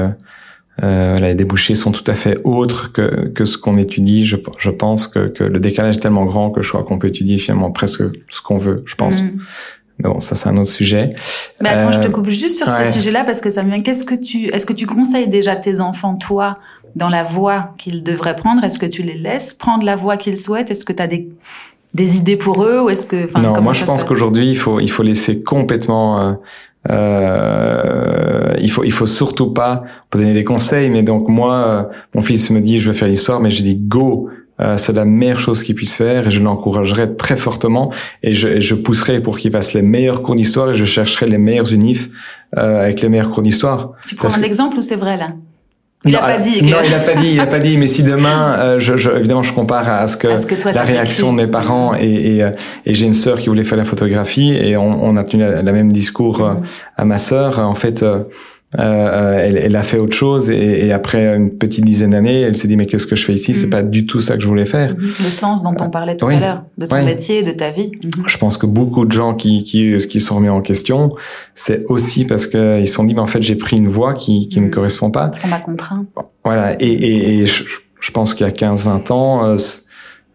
[0.82, 4.26] euh, les débouchés sont tout à fait autres que, que ce qu'on étudie.
[4.26, 7.08] Je, je pense que, que, le décalage est tellement grand que je crois qu'on peut
[7.08, 9.22] étudier finalement presque ce qu'on veut, je pense.
[9.22, 9.38] Mm.
[9.98, 11.10] Mais bon, ça c'est un autre sujet.
[11.60, 13.80] Mais attends, je te coupe juste sur ce sujet-là parce que ça me vient.
[13.80, 16.54] Qu'est-ce que tu, est-ce que tu conseilles déjà tes enfants, toi,
[16.96, 18.64] dans la voie qu'ils devraient prendre?
[18.64, 20.70] Est-ce que tu les laisses prendre la voie qu'ils souhaitent?
[20.70, 21.28] Est-ce que tu as des,
[21.94, 22.82] des idées pour eux?
[22.82, 26.32] Ou est-ce que Non, moi je pense qu'aujourd'hui il faut il faut laisser complètement euh,
[26.90, 32.22] euh, il faut il faut surtout pas donner des conseils mais donc moi euh, mon
[32.22, 34.28] fils me dit je veux faire l'histoire mais j'ai dit go
[34.60, 38.60] euh, c'est la meilleure chose qu'il puisse faire et je l'encouragerai très fortement et je,
[38.60, 42.10] je pousserai pour qu'il fasse les meilleurs cours d'histoire et je chercherai les meilleurs unifs
[42.58, 43.92] euh, avec les meilleurs cours d'histoire.
[44.06, 45.30] Tu prends un exemple ou c'est vrai là?
[46.04, 46.62] Il n'a pas dit.
[46.62, 47.32] Non, il n'a pas dit.
[47.34, 47.78] Il a pas dit.
[47.78, 50.28] Mais si demain, euh, je, je, évidemment, je compare à ce que,
[50.72, 52.50] la réaction de mes parents et, et, euh,
[52.86, 55.62] et j'ai une sœur qui voulait faire la photographie et on, on a tenu la,
[55.62, 56.62] même discours euh, mm.
[56.96, 57.60] à ma sœur.
[57.60, 58.04] En fait,
[58.78, 62.56] euh, elle, elle, a fait autre chose et, et après une petite dizaine d'années, elle
[62.56, 63.52] s'est dit mais qu'est-ce que je fais ici?
[63.52, 63.70] C'est mm.
[63.70, 64.94] pas du tout ça que je voulais faire.
[64.98, 67.92] Le sens dont on parlait tout à l'heure, de ton métier, de ta vie.
[68.02, 68.22] Mm-hmm.
[68.26, 71.12] Je pense que beaucoup de gens qui qui, qui sont remis en question,
[71.54, 74.14] c'est aussi parce que ils se sont dit mais en fait j'ai pris une voie
[74.14, 74.70] qui qui me mm.
[74.70, 75.30] correspond pas.
[75.44, 76.06] On m'a contraint.
[76.44, 77.64] Voilà et et, et je,
[78.00, 79.44] je pense qu'il y a 15-20 ans.
[79.44, 79.56] Euh,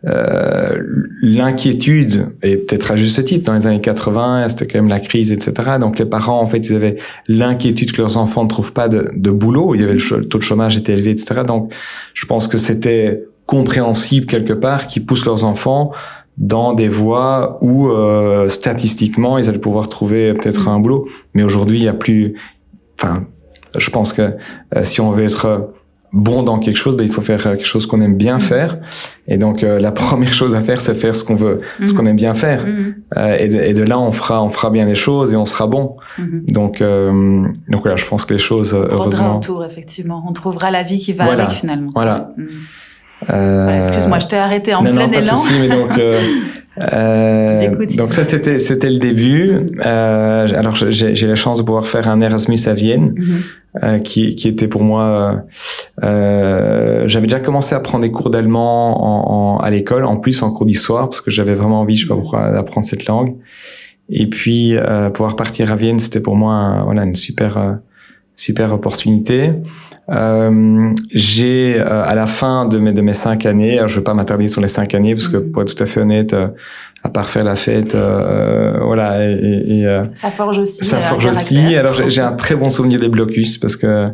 [0.05, 0.79] euh,
[1.23, 5.31] l'inquiétude et peut-être à juste titre dans les années 80 c'était quand même la crise
[5.31, 8.89] etc donc les parents en fait ils avaient l'inquiétude que leurs enfants ne trouvent pas
[8.89, 9.73] de, de boulot.
[9.73, 11.73] Il y avait le, taux de chômage était élevé etc donc
[12.13, 15.91] je pense que c'était compréhensible quelque part qu'ils poussent leurs enfants
[16.37, 21.07] dans des voies où euh, statistiquement ils allaient pouvoir trouver peut-être un boulot.
[21.33, 22.35] Mais aujourd'hui il y a plus
[22.99, 23.25] enfin
[23.75, 24.35] je pense que
[24.75, 25.71] euh, si on veut être
[26.17, 28.77] bon dans quelque chose, ben, il faut faire quelque chose qu'on aime bien faire.
[29.27, 32.01] Et donc euh, la première chose à faire, c'est faire ce qu'on veut, ce qu'on
[32.01, 32.09] mhm.
[32.09, 32.65] aime bien faire.
[32.65, 32.95] Mhm.
[33.17, 35.45] euh, et, de, et, de, là, on fera, on fera bien les choses et on
[35.45, 35.95] sera bon.
[36.17, 36.45] Mhm.
[36.49, 39.37] Donc, euh, donc voilà, je pense que les choses, on heureusement.
[39.37, 40.23] autour, effectivement.
[40.27, 41.91] On trouvera la vie qui va avec finalement.
[41.93, 42.31] Voilà.
[43.31, 45.11] Euh, Excuse-moi, je t'ai arrêté en plein non, élan.
[45.11, 46.21] Pas de souci, mais donc, euh,
[46.93, 49.51] euh, donc ça c'était c'était le début.
[49.85, 53.15] Euh, alors j'ai j'ai la chance de pouvoir faire un Erasmus à Vienne,
[53.81, 54.01] -hmm.
[54.01, 55.43] qui qui était pour moi.
[56.03, 60.43] Euh, j'avais déjà commencé à prendre des cours d'allemand en, en, à l'école, en plus
[60.43, 63.35] en cours d'histoire parce que j'avais vraiment envie, je sais pas pourquoi, d'apprendre cette langue.
[64.09, 64.75] Et puis
[65.13, 67.79] pouvoir partir à Vienne, c'était pour moi voilà une super
[68.37, 69.51] super opportunité.
[70.09, 74.13] Euh, j'ai euh, à la fin de mes de mes cinq années, je vais pas
[74.13, 75.51] m'attarder sur les cinq années parce que mm.
[75.51, 76.47] pour être tout à fait honnête, euh,
[77.03, 79.27] à part faire la fête, euh, voilà.
[79.27, 80.85] Et, et ça forge aussi.
[80.85, 81.75] Ça forge aussi.
[81.75, 84.05] Alors j'ai un très bon souvenir des blocus parce que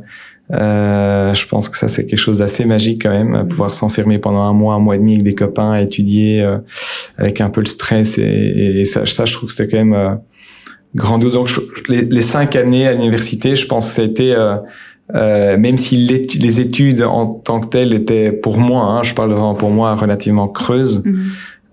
[0.49, 3.47] je pense que ça c'est quelque chose d'assez magique quand même, mm.
[3.49, 6.47] pouvoir s'enfermer pendant un mois, un mois et demi avec des copains, étudier
[7.17, 10.19] avec un peu le stress et, et ça, ça je trouve que c'était quand même
[10.95, 11.33] grandiose.
[11.33, 11.49] Donc
[11.89, 14.55] les, les, cinq années à l'université, je pense que ça a été euh,
[15.13, 19.31] euh, même si les études en tant que telles étaient pour moi, hein, je parle
[19.31, 21.03] vraiment pour moi, relativement creuses,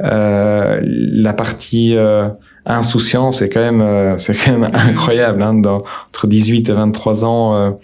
[0.02, 2.28] euh, la partie euh,
[2.64, 5.42] insouciance est quand même euh, c'est quand même incroyable.
[5.42, 7.78] Hein, dans, entre 18 et 23 ans,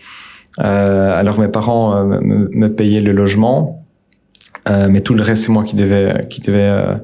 [0.58, 3.84] alors mes parents me, me, payaient le logement,
[4.68, 6.98] mais tout le reste c'est moi qui devais qui devais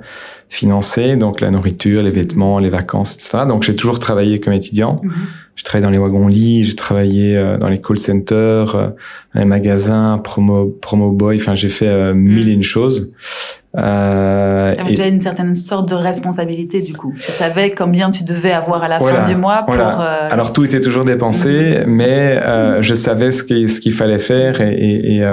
[0.52, 3.44] financer, donc la nourriture, les vêtements, les vacances, etc.
[3.48, 5.00] Donc j'ai toujours travaillé comme étudiant.
[5.02, 5.10] Mm-hmm.
[5.56, 8.88] J'ai travaillé dans les wagons lits, j'ai travaillé euh, dans les call centers, euh,
[9.34, 11.36] dans les magasins, promo, promo boy.
[11.36, 13.14] Enfin, j'ai fait euh, mille et une choses.
[13.78, 17.14] Euh, tu avais déjà une certaine sorte de responsabilité du coup.
[17.18, 19.74] Tu savais combien tu devais avoir à la fin du mois pour.
[19.74, 20.28] Euh...
[20.30, 21.84] Alors tout était toujours dépensé, mhm.
[21.86, 25.26] mais euh, je savais ce qu'il ce qu'il fallait faire et et, et,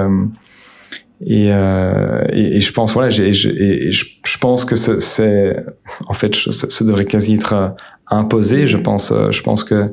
[1.26, 5.56] et, et, je pense voilà, j'ai, je, je, pense que c'est
[6.06, 7.74] en fait ce devrait quasi être
[8.10, 8.66] imposé.
[8.66, 9.92] Je pense, euh, je pense que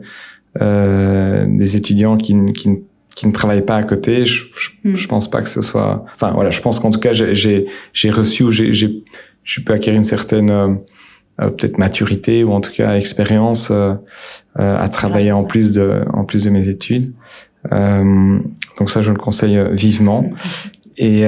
[0.62, 2.70] euh, des étudiants qui, qui,
[3.16, 4.44] qui ne travaillent pas à côté, je,
[4.84, 5.08] je, mm.
[5.08, 6.04] pense pas que ce soit.
[6.16, 9.04] Enfin voilà, je pense qu'en tout cas j'ai j'ai reçu ou j'ai j'ai
[9.44, 10.74] je peux acquérir une certaine euh,
[11.42, 13.94] euh, peut-être maturité ou en tout cas expérience euh,
[14.56, 17.14] à travailler en plus de en plus de mes études.
[17.72, 20.24] donc ça je le conseille vivement.
[20.98, 21.22] Et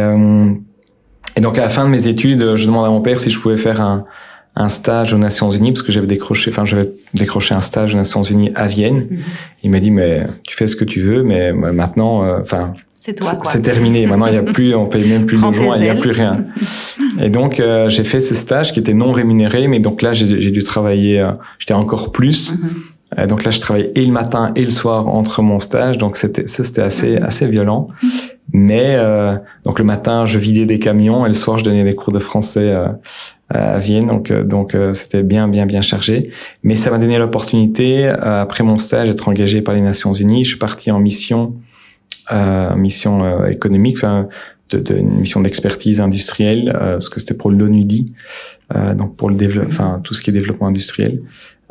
[1.35, 3.39] et donc à la fin de mes études, je demande à mon père si je
[3.39, 4.05] pouvais faire un
[4.59, 7.97] un stage aux Nations Unies parce que j'avais décroché, enfin j'avais décroché un stage aux
[7.97, 9.07] Nations Unies à Vienne.
[9.09, 9.17] Mhm.
[9.63, 13.15] Il m'a dit mais tu fais ce que tu veux, mais maintenant, euh, enfin c'est
[13.15, 14.05] toi C'est terminé.
[14.05, 16.11] Maintenant il y a plus, on paye même plus de logement, il y a plus
[16.11, 16.43] rien.
[17.21, 20.51] et donc euh, j'ai fait ce stage qui était non rémunéré, mais donc là j'ai
[20.51, 22.53] dû travailler, euh, j'étais encore plus.
[22.53, 23.27] Mhm.
[23.27, 26.47] donc là je travaillais et le matin et le soir entre mon stage, donc c'était
[26.47, 27.23] ça c'était assez mhm.
[27.23, 27.87] assez violent.
[28.51, 28.97] Mais
[29.63, 32.19] donc le matin, je vidais des camions et le soir, je donnais des cours de
[32.19, 32.73] français
[33.49, 36.31] à Vienne, donc euh, donc euh, c'était bien bien bien chargé.
[36.63, 40.43] Mais ça m'a donné l'opportunité euh, après mon stage d'être engagé par les Nations Unies.
[40.43, 41.55] Je suis parti en mission
[42.31, 44.27] euh, mission économique, enfin
[44.69, 48.13] de, de, une mission d'expertise industrielle, parce que c'était pour l'ONUDI,
[48.75, 51.21] euh, donc pour le développement, enfin tout ce qui est développement industriel.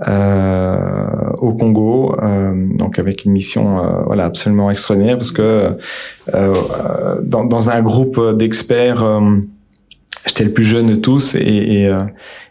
[0.06, 5.76] Euh, au Congo, euh, donc avec une mission euh, voilà absolument extraordinaire parce que
[7.24, 9.04] dans, dans, un groupe d'experts
[10.28, 11.98] j'étais le plus jeune de tous et, et, euh,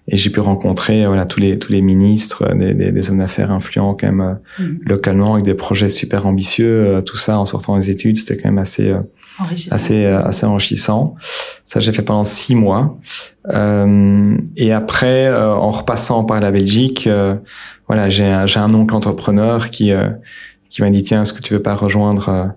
[0.08, 3.52] et j'ai pu rencontrer voilà tous les tous les ministres, des, des, des hommes d'affaires
[3.52, 4.80] influents quand même euh, mm.
[4.88, 6.86] localement avec des projets super ambitieux.
[6.86, 8.94] Euh, tout ça en sortant des études, c'était quand même assez
[9.72, 11.16] assez assez enrichissant.
[11.70, 12.98] Ça j'ai fait pendant six mois.
[13.46, 17.10] et après, en repassant par la Belgique,
[17.88, 19.92] voilà j'ai j'ai un oncle entrepreneur qui
[20.70, 22.54] qui m'a dit tiens est-ce que tu veux pas rejoindre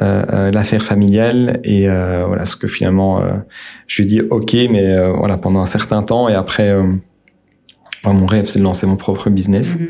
[0.00, 1.60] euh, euh, l'affaire familiale?
[1.64, 3.22] Et euh, voilà ce que finalement
[3.86, 6.72] je lui dis ok mais voilà pendant un certain temps et après
[8.04, 9.88] mon rêve c'est de lancer mon propre business mm-hmm.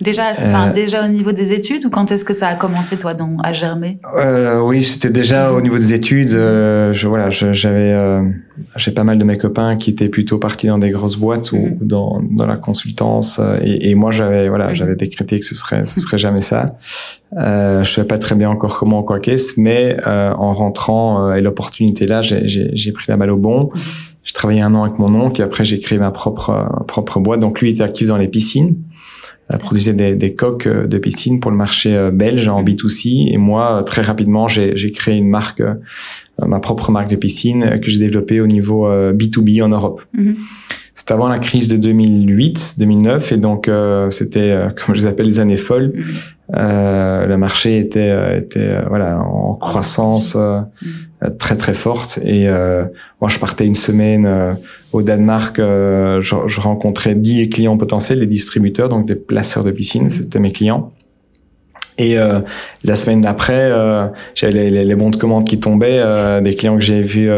[0.00, 2.96] Déjà, enfin, euh, déjà au niveau des études ou quand est-ce que ça a commencé
[2.96, 3.98] toi donc à germer?
[4.16, 6.34] Euh, Oui, c'était déjà au niveau des études.
[6.34, 8.22] Euh, je voilà, j'avais euh,
[8.76, 11.56] j'ai pas mal de mes copains qui étaient plutôt partis dans des grosses boîtes ou
[11.56, 11.78] mhm.
[11.80, 14.74] dans dans la consultance euh, et, et moi j'avais voilà, mhm.
[14.76, 16.76] j'avais décrété que ce serait ce serait jamais ça.
[17.36, 22.06] Euh, je savais pas très bien encore comment quoi qu'est-ce, mais en rentrant et l'opportunité
[22.06, 23.70] là, j'ai pris la balle au bon.
[23.74, 23.80] Mhm.
[24.28, 27.40] J'ai travaillé un an avec mon oncle et après j'ai créé ma propre propre boîte.
[27.40, 28.76] Donc lui était actif dans les piscines
[29.56, 33.32] produisait des, des, coques euh, de piscine pour le marché euh, belge en B2C.
[33.32, 35.62] Et moi, euh, très rapidement, j'ai créé une marque,
[36.46, 40.02] ma propre marque de piscine que j'ai développée au niveau B2B en Europe.
[40.14, 40.34] Mm-hmm.
[40.92, 43.70] C'était avant la crise de 2008, 2009, et donc
[44.10, 45.92] c'était, comme je les appelle, les années folles.
[45.94, 46.37] Mm-hmm.
[46.56, 51.36] Euh, le marché était euh, était euh, voilà en croissance mm.
[51.38, 52.48] très très forte et
[53.20, 54.56] moi je partais une semaine
[54.92, 60.06] au Danemark je, je, rencontrais 10 clients potentiels les distributeurs donc des placeurs de piscine
[60.06, 60.10] mm.
[60.10, 60.92] c'était mes clients
[61.98, 62.14] et
[62.84, 63.72] la semaine d'après,
[64.36, 67.28] j'avais les, les, bons de commande qui tombaient, des clients que j'ai vus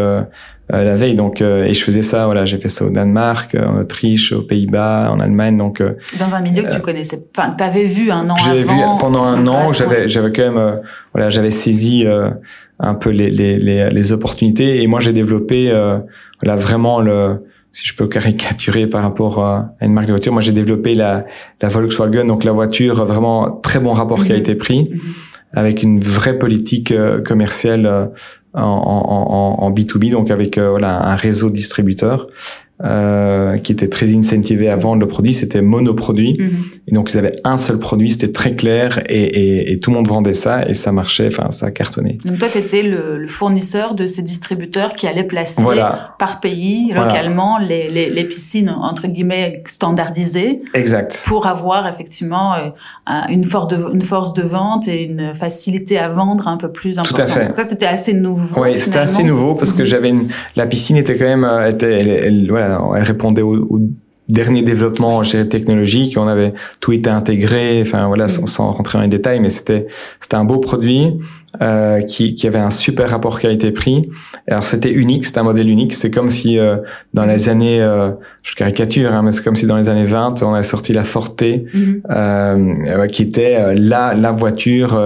[0.73, 1.15] euh, la veille.
[1.15, 2.27] Donc, euh, et je faisais ça.
[2.27, 5.57] Voilà, j'ai fait ça au Danemark, euh, en Autriche, aux Pays-Bas, en Allemagne.
[5.57, 5.83] Donc,
[6.19, 7.27] dans un milieu que tu connaissais.
[7.37, 8.55] Enfin, t'avais vu un an avant.
[8.55, 9.71] J'ai vu pendant un an.
[9.71, 10.81] J'avais, j'avais quand même,
[11.13, 12.05] voilà, j'avais saisi
[12.79, 14.83] un peu les, les, les, les, opportunités.
[14.83, 15.73] Et moi, j'ai développé,
[16.43, 20.43] voilà, vraiment le si je peux caricaturer par rapport à une marque de voiture, moi
[20.43, 21.25] j'ai développé la,
[21.63, 24.41] la Volkswagen, donc la voiture, vraiment très bon rapport qui a mhm.
[24.41, 25.01] été pris, mhm.
[25.53, 26.93] avec une vraie politique
[27.25, 28.11] commerciale
[28.55, 32.27] en, en, en, B2B, donc avec euh, voilà un réseau de distributeurs
[32.83, 36.39] euh, qui était très incentivé à vendre le produit, c'était monoproduit.
[36.39, 36.51] Mhm.
[36.89, 39.99] Et donc ils avaient un seul produit, c'était très clair et, et, et, tout le
[39.99, 42.17] monde vendait ça et ça marchait, enfin ça a cartonné.
[42.25, 45.63] Donc toi tu étais le, le, fournisseur de ces distributeurs qui allaient placer
[46.19, 50.63] par pays, localement, les, les, les, piscines entre guillemets standardisées.
[50.73, 51.23] Exact.
[51.27, 52.71] Pour avoir effectivement euh,
[53.29, 56.99] une, force de, une force de vente et une facilité à vendre un peu plus
[56.99, 57.27] importante.
[57.27, 57.45] Tout à fait.
[57.45, 58.63] Donc ça c'était assez nouveau.
[58.63, 59.85] Oui, c'était assez nouveau parce que mhm.
[59.85, 60.29] j'avais une...
[60.57, 63.81] la piscine était quand même, euh, était, elle, elle, voilà, elle répondait aux,
[64.31, 66.17] derniers développements technologiques.
[66.17, 69.87] On avait tout été intégré, enfin voilà, sans, sans rentrer dans les détails, mais c'était
[70.21, 71.19] c'était un beau produit
[71.61, 74.09] euh, qui, qui avait un super rapport qualité-prix.
[74.49, 75.93] Alors c'était unique, c'était un modèle unique.
[75.95, 76.77] C'est comme si euh,
[77.13, 80.43] dans les années, euh, je caricature, hein, mais c'est comme si dans les années 20,
[80.43, 82.01] on avait sorti la Forte, mm-hmm.
[82.11, 85.01] euh, qui était la la voiture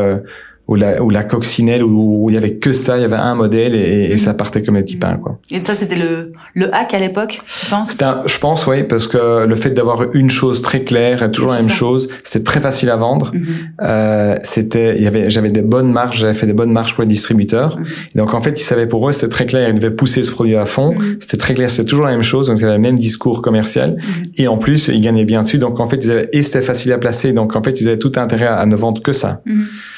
[0.67, 3.35] ou la, ou la coccinelle où, il y avait que ça, il y avait un
[3.35, 4.37] modèle et, et ça mhm.
[4.37, 5.39] partait comme des petits pains, quoi.
[5.51, 7.99] Et ça, c'était le, le hack à l'époque, tu penses?
[8.27, 11.69] je pense, oui, parce que le fait d'avoir une chose très claire, toujours la même
[11.69, 13.33] chose, c'était très facile à vendre.
[13.35, 13.47] Mhm.
[13.83, 17.03] euh, c'était, il y avait, j'avais des bonnes marges, j'avais fait des bonnes marges pour
[17.03, 17.79] les distributeurs.
[17.79, 17.85] Mhm.
[18.15, 20.57] donc, en fait, ils savaient pour eux, c'était très clair, ils devaient pousser ce produit
[20.57, 20.95] à fond.
[21.21, 23.99] C'était très clair, c'était toujours la même chose, donc avaient le même discours commercial.
[24.37, 25.59] Et en plus, ils gagnaient bien dessus.
[25.59, 27.33] Donc, en fait, ils avaient, et c'était facile à placer.
[27.33, 29.43] Donc, en fait, ils avaient tout intérêt à, ne vendre que ça.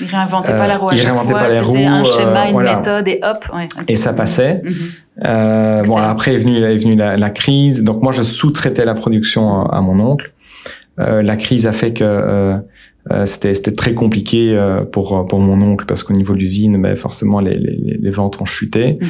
[0.01, 1.51] Ils réinventaient pas la roue à chaque fois.
[1.51, 3.45] C'était un schéma, une méthode et hop.
[3.55, 4.63] Ouais, Et ça passait.
[4.63, 4.73] Mhm.
[5.25, 7.83] Euh, bon, après est venue, est venue la, la, crise.
[7.83, 10.33] Donc moi, je sous-traitais la production à, mon oncle.
[10.99, 12.59] Euh, la crise a fait que euh, euh,
[13.25, 16.97] c'était c'était très compliqué euh, pour pour mon oncle parce qu'au niveau de l'usine ben
[16.97, 19.09] forcément les, les, les ventes ont chuté mhm.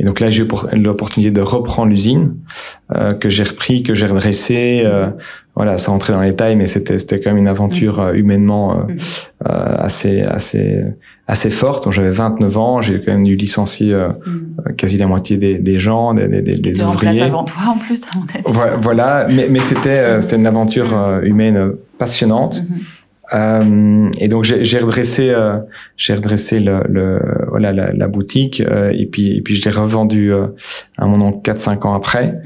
[0.00, 2.34] et donc là j'ai eu l'opportunité de reprendre l'usine
[2.94, 5.08] euh, que j'ai repris que j'ai redressé euh,
[5.56, 8.16] voilà ça rentrait dans les détails mais c'était c'était quand même une aventure mhm.
[8.16, 8.96] humainement mhm.
[9.46, 10.84] assez assez
[11.26, 13.96] assez forte donc j'avais 29 ans j'ai quand même dû licencier
[14.76, 18.18] quasi la moitié des, des gens des, des, des ouvriers avant toi en plus à
[18.18, 18.76] mon avis.
[18.82, 22.62] voilà mais mais c'était c'était une aventure humaine passionnante
[23.34, 25.58] euh, et donc j'ai redressé, euh,
[25.96, 29.70] j'ai redressé le, le, voilà la, la boutique euh, et puis et puis je l'ai
[29.70, 30.46] revendu euh,
[30.96, 32.40] à mon oncle 4-5 ans après.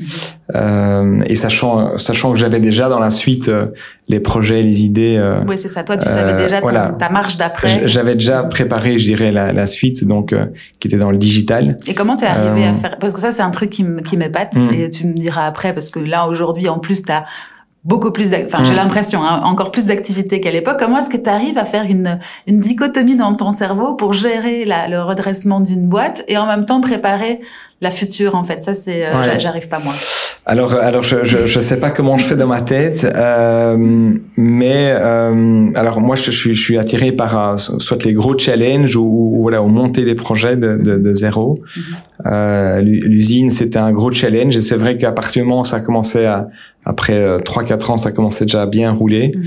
[0.54, 3.50] Euh, et sachant sachant que j'avais déjà dans la suite
[4.08, 5.34] les projets, les idées.
[5.48, 5.84] oui c'est ça.
[5.84, 7.82] Toi tu savais déjà ta marche d'après.
[7.86, 10.34] J'avais déjà préparé, je dirais la, la suite donc
[10.80, 11.76] qui était dans le digital.
[11.86, 12.98] Et comment t'es arrivé à faire?
[12.98, 14.74] Parce que ça c'est un truc qui m'épate mm.
[14.74, 17.22] et tu me diras après parce que là aujourd'hui en plus t'as
[17.84, 18.76] beaucoup plus enfin j'ai mm.
[18.76, 20.76] l'impression hein, encore plus d'activité qu'à l'époque.
[20.78, 24.64] Comment est-ce que tu arrives à faire une une dichotomie dans ton cerveau pour gérer
[24.64, 27.40] la, le redressement d'une boîte et en même temps préparer
[27.80, 28.62] la future en fait?
[28.62, 29.94] Ça c'est euh, j'arrive pas moi
[30.44, 34.92] alors alors je, je, je sais pas comment je fais dans ma tête euh, mais
[34.92, 39.04] euh, alors moi je, suis je suis attiré par euh, soit les gros challenges ou,
[39.04, 41.60] ou voilà ou monter des projets de, de, de zéro
[42.26, 45.76] euh, l'usine c'était un gros challenge et c'est vrai qu'à partir du moment où ça
[45.76, 46.48] a commencé à
[46.84, 49.32] après euh, trois 4 ans, ça commençait déjà à bien rouler.
[49.34, 49.44] Mhm.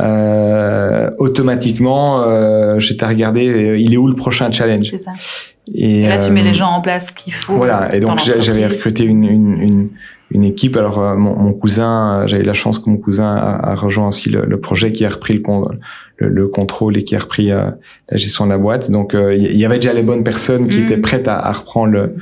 [0.00, 4.86] Euh, automatiquement, euh, j'étais à regarder, euh, il est où le prochain challenge?
[4.90, 5.12] C'est ça.
[5.74, 7.56] Et, là, tu mets les gens en place qu'il faut.
[7.56, 7.94] Voilà.
[7.94, 9.88] Et donc, j'avais recruté une, une, une,
[10.30, 10.76] une, équipe.
[10.76, 14.44] Alors, mon, mon cousin, j'avais la chance que mon cousin a, a rejoint aussi le,
[14.44, 15.42] le, projet, qui a repris le,
[16.18, 17.76] le, le, contrôle et qui a repris la
[18.12, 18.90] gestion de la boîte.
[18.90, 20.84] Donc, il y avait déjà les bonnes personnes qui mhm.
[20.84, 22.14] étaient prêtes à, à reprendre le,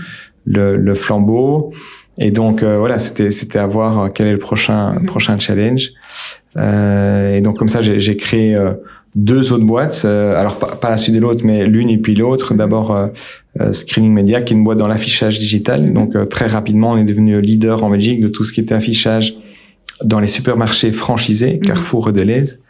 [0.49, 1.71] le, le flambeau.
[2.18, 5.07] Et donc euh, voilà, c'était c'était à voir euh, quel est le prochain mhm.
[5.07, 5.92] prochain challenge.
[6.57, 8.73] Euh, et donc comme ça, j'ai créé euh,
[9.14, 10.05] deux autres boîtes.
[10.05, 12.53] alors pas, la suite de l'autre, mais l'une et puis l'autre.
[12.53, 12.59] Mhm.
[12.59, 13.09] D'abord
[13.73, 15.83] Screening Media, qui est une boîte dans l'affichage digital.
[15.83, 15.92] Mhm.
[15.92, 19.37] Donc très rapidement, on est devenu leader en Belgique de tout ce qui était affichage
[20.05, 22.61] dans les supermarchés franchisés, Carrefour et Deleuze.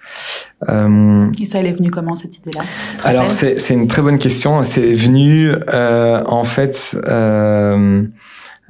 [0.68, 2.62] Euh, et ça, elle est venue comment cette idée-là
[3.04, 4.62] Alors c'est une très bonne question.
[4.62, 6.98] C'est venu euh, en fait.
[7.06, 8.02] Euh,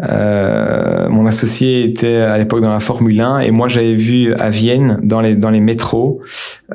[0.01, 4.49] euh, mon associé était à l'époque dans la Formule 1 et moi j'avais vu à
[4.49, 6.21] Vienne dans les dans les métros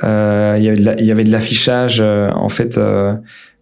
[0.04, 3.14] euh, il y avait il y avait de l'affichage euh, en fait euh,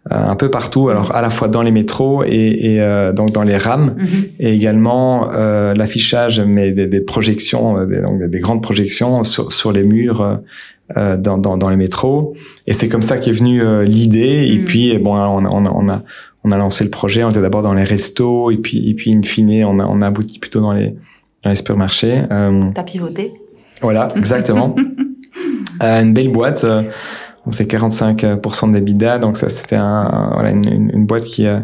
[0.09, 3.55] un peu partout alors à la fois dans les métros et, et donc dans les
[3.55, 4.07] rames mhm.
[4.39, 9.83] et également l'affichage mais des, des projections des, donc des grandes projections sur, sur les
[9.83, 10.39] murs
[10.95, 12.33] dans, dans, dans les métros
[12.65, 14.65] et c'est comme ça qu'est venue l'idée et mhm.
[14.65, 16.01] puis bon on, on, on a
[16.43, 19.13] on a lancé le projet, on était d'abord dans les restos et puis et puis
[19.13, 20.95] in fine on a on a abouti plutôt dans les
[21.43, 22.23] dans les supermarchés.
[22.31, 23.33] Euh, T'as pivoté.
[23.81, 24.75] Voilà, exactement.
[25.83, 26.65] euh, une belle boîte.
[27.45, 31.63] On fait 45% d'EBITDA, donc ça c'était un, voilà, une, une, boîte qui a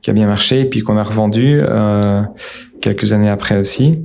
[0.00, 2.22] qui a bien marché et puis qu'on a revendu euh,
[2.80, 3.98] quelques années après aussi.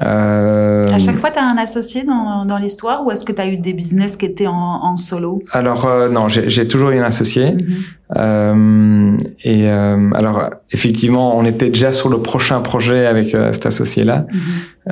[0.00, 3.40] Euh, à chaque fois, tu as un associé dans, dans l'histoire ou est-ce que tu
[3.40, 5.42] as eu des business qui étaient en, en solo?
[5.52, 7.52] Alors euh, non, j'ai toujours eu un associé.
[7.52, 7.76] Mhm.
[8.16, 13.66] euh, et euh, alors effectivement, on était déjà sur le prochain projet avec euh, cet
[13.66, 14.40] associé-là, mhm.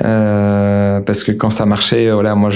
[0.05, 2.51] euh, parce que quand ça marchait, voilà, moi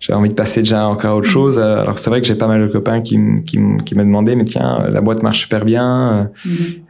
[0.00, 1.32] j'avais envie de passer déjà encore à autre mhm.
[1.32, 1.58] chose.
[1.58, 4.44] Alors c'est vrai que j'ai pas mal de copains qui, qui, qui m'ont demandé, mais
[4.44, 6.30] tiens, la boîte marche super bien,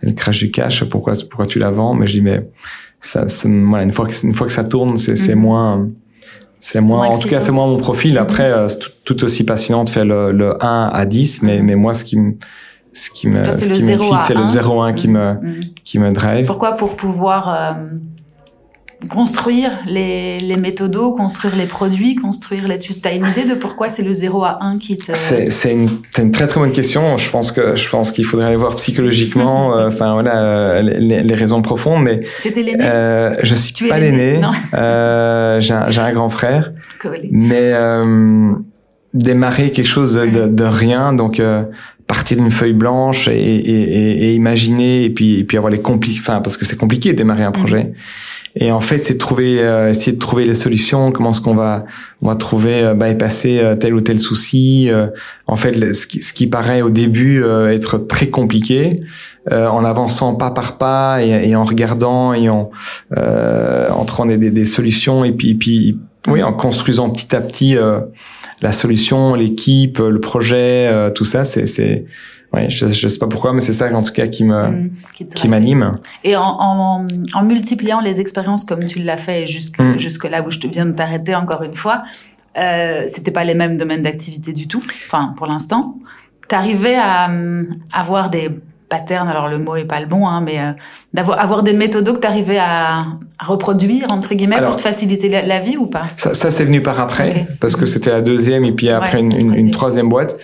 [0.03, 1.95] elle crache du cash, pourquoi pourquoi tu la vends?
[1.95, 2.49] Mais je dis mais
[3.01, 5.41] ça, voilà, une fois que une fois que ça tourne, c'est mhm.
[5.41, 5.89] moins
[6.61, 8.13] c'est moins, en tout cas, c'est moins mon profil.
[8.15, 8.19] Mhm.
[8.19, 11.67] Après, euh, c'est tout, aussi passionnant de faire le, le 1 à 10, mais, mhm.
[11.67, 12.35] mais moi, ce qui me,
[12.93, 13.75] ce qui me, ce me
[14.21, 15.37] c'est le 0 1 qui me,
[15.85, 16.47] qui me drive.
[16.47, 16.73] Pourquoi?
[16.73, 17.85] Pour pouvoir, euh,
[19.09, 22.79] construire les, les méthodos, construire les produits, construire les...
[22.79, 25.13] Tu as une idée de pourquoi c'est le 0 à 1 qui te...
[25.15, 25.89] C'est une,
[26.19, 27.17] une, très très bonne question.
[27.17, 31.23] Je pense que je pense qu'il faudrait aller voir psychologiquement, euh, enfin voilà, euh, les,
[31.23, 32.03] les, raisons profondes.
[32.03, 32.85] Mais t'étais l'aîné?
[32.85, 34.41] euh, Je suis tu pas l'aîné.
[34.75, 36.73] Euh, j'ai un, un, grand frère.
[37.01, 37.19] Cool.
[37.31, 38.53] Mais euh,
[39.15, 41.41] démarrer quelque chose de, de, rien, donc
[42.09, 46.17] partir d'une feuille blanche et, et, et, imaginer et puis et puis avoir les compli
[46.19, 47.85] enfin parce que c'est compliqué de démarrer un projet.
[47.85, 47.93] Mm.
[48.57, 51.11] Et en fait, c'est trouver, euh, essayer de trouver les solutions.
[51.13, 51.85] Comment est-ce qu'on va,
[52.23, 54.91] on va trouver, euh, bypasser euh, tel ou tel souci.
[54.91, 55.09] Euh,
[55.47, 59.01] en fait, ce qui, ce qui, paraît au début être très compliqué,
[59.51, 62.71] en avançant pas par pas et, et en regardant et en,
[63.17, 67.41] en trouvant des, des, des, solutions et puis, et puis oui, en construisant petit à
[67.41, 67.77] petit
[68.61, 72.05] la solution, l'équipe, le projet, tout ça, c'est, c'est
[72.53, 74.91] ouais, je, je sais pas pourquoi, mais c'est ça en tout cas qui me mmh,
[75.35, 75.93] qui m'anime.
[76.25, 79.99] Et en, en, en, multipliant les expériences comme tu l'as fait jusque mmh.
[79.99, 82.03] jusque là où je te viens de t'arrêter encore une fois,
[82.57, 84.83] euh, c'était pas les mêmes domaines d'activité du tout.
[85.07, 85.99] Enfin, pour l'instant,
[86.49, 87.31] t'arrivais à, à
[87.93, 88.51] avoir des
[88.89, 90.73] patterns, alors le mot est pas le bon, hein, mais euh,
[91.13, 93.01] d'avoir avoir des méthodes que tu arrivais à,
[93.39, 96.05] à, reproduire entre guillemets pour te faciliter la, vie ou pas?
[96.17, 99.35] Ça, ça c'est venu par après parce que c'était la deuxième et puis après une,
[99.35, 100.37] une, une, troisième boîte.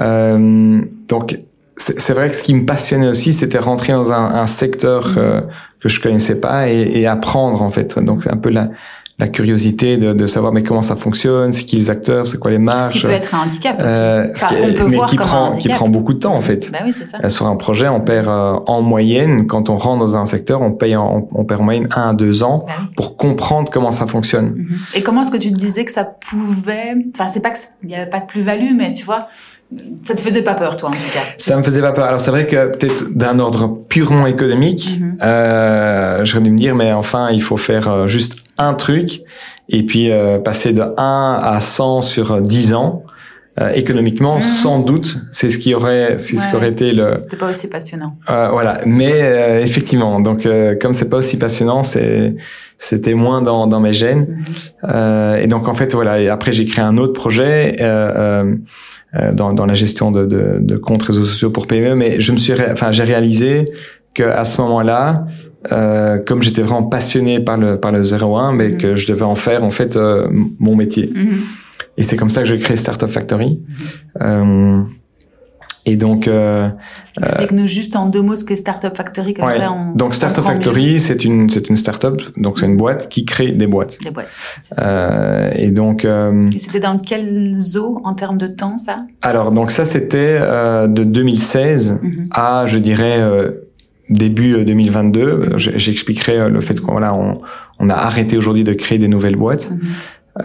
[0.00, 1.38] Euh, donc
[1.76, 5.40] c'est vrai que ce qui me passionnait aussi, c'était rentrer dans un, un secteur euh,
[5.80, 7.98] que je connaissais pas et, et, apprendre en fait.
[7.98, 8.68] Donc c'est un peu la,
[9.22, 12.50] la curiosité de, de, savoir mais comment ça fonctionne, c'est qui les acteurs, c'est quoi
[12.50, 12.92] les marges.
[12.94, 14.00] Ce qui peut être un handicap aussi.
[14.00, 16.72] Euh, on peut mais voir qui prend qui prend beaucoup de temps en fait.
[16.72, 17.18] Bah oui, c'est ça.
[17.22, 20.60] Euh, sur un projet, on perd euh, en moyenne quand on rentre dans un secteur,
[20.60, 23.92] on paye en, on perd en moyenne un à deux ans bah pour comprendre comment
[23.92, 24.56] ça fonctionne.
[24.56, 24.98] Mm-hmm.
[24.98, 27.94] Et comment est-ce que tu te disais que ça pouvait, enfin c'est pas qu'il y
[27.94, 29.28] avait pas de plus-value, mais tu vois,
[30.02, 31.20] ça te faisait pas peur, toi, en tout cas?
[31.38, 32.04] Ça me faisait pas peur.
[32.04, 35.22] Alors, c'est vrai que peut-être d'un ordre purement économique, mm-hmm.
[35.22, 39.22] euh, j'aurais dû me dire, mais enfin, il faut faire euh, juste un truc
[39.68, 43.02] et puis euh, passer de 1 à 100 sur 10 ans.
[43.60, 44.40] Euh, économiquement, mhm.
[44.40, 47.16] sans doute, c'est ce qui aurait, c'est ce qui aurait été le.
[47.18, 48.16] C'était pas aussi passionnant.
[48.30, 50.48] Euh, voilà, mais euh, effectivement, donc
[50.80, 52.34] comme c'est pas aussi passionnant, c'est,
[52.78, 54.42] c'était moins dans, dans mes gènes.
[54.82, 55.40] Mhm.
[55.42, 56.18] et donc en fait, voilà.
[56.18, 57.76] Et après, j'ai créé un autre projet
[59.34, 62.38] dans, dans la gestion de, de, de comptes réseaux sociaux pour PME, mais je me
[62.38, 63.66] suis, enfin, j'ai réalisé
[64.14, 65.26] que à ce moment-là,
[65.70, 68.78] euh, comme j'étais vraiment passionné par le par le 01, mais mhm.
[68.78, 70.26] que je devais en faire en fait euh,
[70.58, 71.10] mon métier.
[71.14, 71.38] Mhm.
[72.02, 73.60] Et c'est comme ça que j'ai créé Startup Factory.
[73.60, 73.76] Mhm.
[74.22, 74.82] Euh,
[75.86, 76.68] et donc, euh,
[77.22, 79.94] explique-nous juste en deux mots ce que Startup Factory, comme ça on.
[79.94, 83.68] Donc Startup Factory, c'est une c'est une startup, donc c'est une boîte qui crée des
[83.68, 84.00] boîtes.
[84.02, 84.32] Des boîtes.
[84.58, 85.54] Ça.
[85.54, 86.04] et donc.
[86.04, 89.04] et c'était dans quel zoo en termes de temps ça?
[89.22, 92.00] Alors donc ça c'était de 2016
[92.32, 93.20] à je dirais
[94.12, 95.20] début 2022.
[95.20, 97.38] Euh, j'expliquerai euh, le fait qu'on voilà, on,
[97.78, 99.70] on, a arrêté aujourd'hui de créer des nouvelles boîtes.
[99.70, 99.80] Mhm.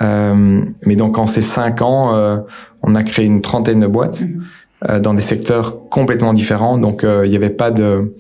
[0.02, 2.38] Euh, mais donc en ces cinq ans, euh,
[2.84, 5.00] on a créé une trentaine de boîtes mhm.
[5.00, 6.78] dans des secteurs complètement différents.
[6.78, 8.16] Donc il n'y avait pas de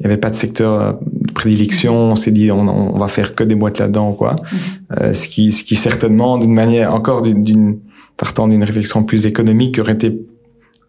[0.00, 1.94] il y avait pas de secteur de prédilection.
[1.94, 4.34] On s'est dit on, on, va faire que des boîtes là-dedans quoi.
[4.90, 5.12] Mhm.
[5.12, 7.78] ce qui ce qui certainement d'une manière encore d'une
[8.16, 10.26] partant d'une réflexion plus économique aurait été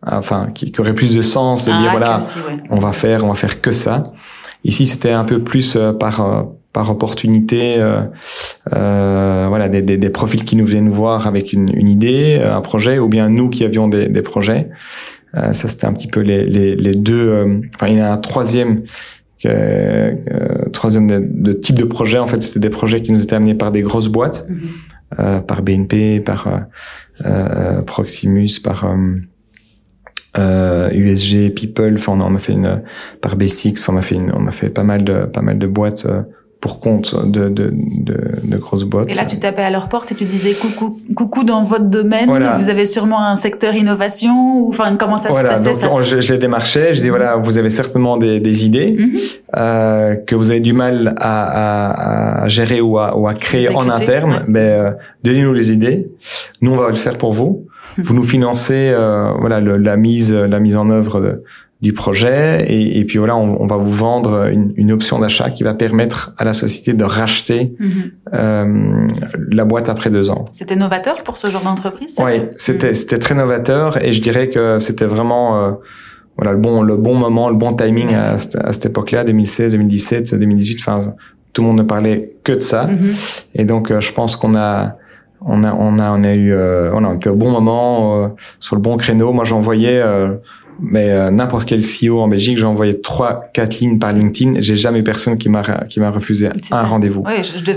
[0.05, 2.19] enfin qui, qui, aurait plus de sens de ah, dire voilà
[2.69, 4.11] on va faire on va faire que ça
[4.63, 8.01] ici c'était un peu plus euh, par euh, par opportunité euh,
[8.71, 12.61] euh, voilà des, des, des, profils qui nous viennent voir avec une, une, idée un
[12.61, 14.69] projet ou bien nous qui avions des, des projets.
[15.33, 18.17] Ça c'était un petit peu les, les, les deux enfin il y en a un
[18.17, 18.83] troisième
[20.71, 22.19] troisième de, de, type de projet.
[22.19, 25.41] En fait c'était des projets qui nous étaient amenés par des grosses boîtes mm-hmm.
[25.41, 26.47] par BNP par
[27.85, 28.85] Proximus par
[30.37, 32.81] euh, USG, People, enfin on a fait une
[33.21, 35.59] par B6, enfin on a fait une, on a fait pas mal de pas mal
[35.59, 36.23] de boîtes euh,
[36.63, 39.09] pour compte de, de, de, de, grosses boîtes.
[39.09, 42.29] Et là, tu tapais à leur porte et tu disais coucou, coucou dans votre domaine.
[42.57, 46.31] Vous avez sûrement un secteur innovation ou enfin comment ça se passait donc, Je, je,
[46.31, 46.93] les démarchais.
[46.93, 49.09] Je dis voilà, vous avez certainement des, des idées mhm.
[49.57, 53.67] euh, que vous avez du mal à, à, à gérer ou à, ou à créer
[53.67, 54.45] en interne.
[54.47, 54.91] Ben euh,
[55.21, 56.07] donnez-nous les idées.
[56.61, 57.65] Nous, on va le faire pour vous
[57.97, 61.43] vous nous financez euh, voilà le, la mise la mise en œuvre de,
[61.83, 65.49] du projet et, et puis voilà on, on, va vous vendre une, une option d'achat
[65.49, 67.89] qui va permettre à la société de racheter mhm.
[68.33, 69.03] euh,
[69.51, 70.45] la boîte après deux ans.
[70.53, 72.15] C'était novateur pour ce genre d'entreprise.
[72.23, 72.93] Oui, c'était mhm.
[72.93, 75.71] c'était très novateur et je dirais que c'était vraiment euh,
[76.37, 80.35] voilà le bon le bon moment le bon timing à, à cette époque-là 2016 2017
[80.35, 81.13] 2018 enfin
[81.51, 83.11] tout le monde ne parlait que de ça mhm.
[83.55, 84.95] et donc euh, je pense qu'on a
[85.45, 88.27] on a on a on a eu euh, on a été au bon moment euh,
[88.59, 90.35] sur le bon créneau moi j'envoyais euh,
[90.79, 94.59] mais euh, n'importe quel CEO en Belgique, j'ai envoyé trois, quatre lignes par LinkedIn.
[94.59, 97.23] J'ai jamais eu personne qui m'a qui m'a refusé un rendez-vous.
[97.25, 97.33] Oui,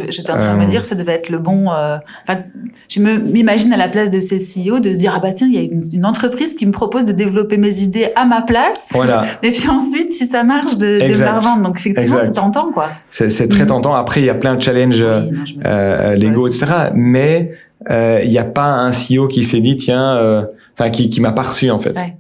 [0.08, 1.70] j'étais en train de me euh, dire ça devait être le bon.
[1.70, 2.40] Euh, enfin,
[2.88, 5.54] je m'imagine à la place de ces CEO de se dire ah bah tiens, il
[5.54, 8.90] y a une, une, entreprise qui me propose de développer mes idées à ma place.
[8.92, 9.22] Voilà.
[9.42, 11.62] Et puis ensuite, si ça marche, de, de me revendre.
[11.62, 12.88] Donc effectivement, c'est tentant quoi.
[13.10, 13.68] C'est très mm.
[13.68, 13.94] tentant.
[13.94, 16.66] Après, il y a plein de challenges oui, euh, légaux, etc.
[16.94, 17.52] Mais
[17.90, 20.46] il n'y a pas un CEO qui s'est dit tiens,
[20.78, 21.98] enfin qui, qui m'a pas reçu en fait.
[21.98, 22.16] Ouais.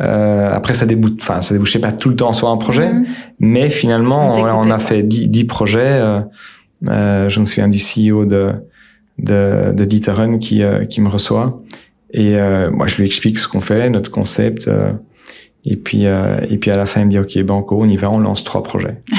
[0.00, 3.06] Euh, après, ça débouche, enfin, ça débouchait pas tout le temps sur un projet, mhm.
[3.40, 5.80] mais finalement, on, a fait dix, projets.
[5.80, 6.20] Euh,
[6.88, 8.52] euh, je me souviens du CEO de
[9.18, 11.62] de, de Dieter qui euh, qui me reçoit
[12.12, 14.68] et euh, moi je lui explique ce qu'on fait, notre concept,
[15.64, 18.10] et puis et puis à la fin il me dit ok banco, on y va,
[18.10, 19.02] on lance trois projets.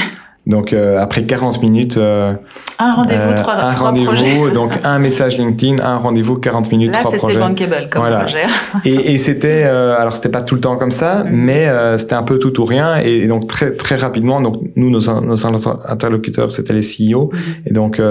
[0.45, 2.33] Donc euh, après 40 minutes, euh,
[2.77, 6.99] un rendez-vous, euh, trois, un rendez-vous, donc un message LinkedIn, un rendez-vous, 40 minutes, Là,
[6.99, 7.39] trois projets.
[7.39, 8.19] Là, c'était bankable comme voilà.
[8.19, 8.43] projet.
[8.85, 11.29] et, et c'était, euh, alors c'était pas tout le temps comme ça, mm.
[11.31, 12.97] mais euh, c'était un peu tout ou rien.
[12.97, 15.47] Et, donc très très rapidement, donc nous nos, nos
[15.87, 17.37] interlocuteurs c'était les CEO, mm.
[17.67, 18.01] et donc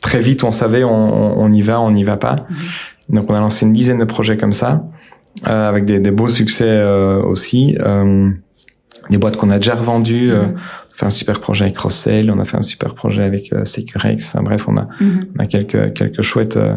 [0.00, 2.46] très vite on savait on, on, y va, on n'y va pas.
[3.10, 3.16] Mm.
[3.16, 4.84] Donc on a lancé une dizaine de projets comme ça,
[5.44, 6.82] avec des, des beaux succès
[7.22, 7.76] aussi
[9.10, 10.32] des boîtes qu'on a déjà revendues.
[10.32, 10.52] Euh, mm-hmm.
[10.52, 13.52] on a fait un super projet avec Rossell, on a fait un super projet avec
[13.52, 14.28] euh, Securex.
[14.28, 15.26] Enfin bref, on a, mm-hmm.
[15.36, 16.76] on a quelques quelques chouettes euh,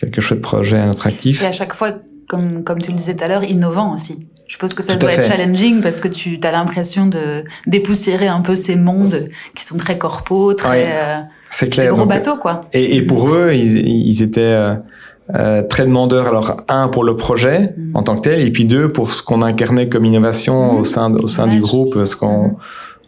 [0.00, 1.42] quelques chouettes projets à notre actif.
[1.42, 1.92] Et à chaque fois,
[2.28, 4.26] comme comme tu le disais tout à l'heure, innovant aussi.
[4.46, 8.42] Je suppose que ça doit être challenging parce que tu as l'impression de dépoussiérer un
[8.42, 11.26] peu ces mondes qui sont très corpaux, très
[11.68, 11.90] clair.
[11.90, 12.68] Des gros bateaux quoi.
[12.72, 14.76] Et, et pour eux, ils, ils étaient euh,
[15.32, 16.28] très demandeur.
[16.28, 17.90] Alors un pour le projet mm.
[17.94, 20.84] en tant que tel, et puis deux pour ce qu'on incarnait comme innovation au mm.
[20.84, 22.52] sein au sein du groupe, parce qu'on mm.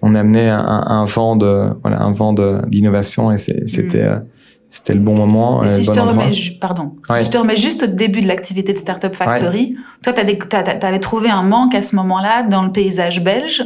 [0.03, 4.17] on amenait un, un, vent de voilà un vent d'innovation et c'était euh,
[4.69, 5.67] c'était le bon moment.
[5.69, 8.79] si je te remets, pardon, si je te remets juste au début de l'activité de
[8.79, 10.21] Startup Factory, toi, tu
[10.87, 13.65] avais trouvé un manque à ce moment-là dans le paysage belge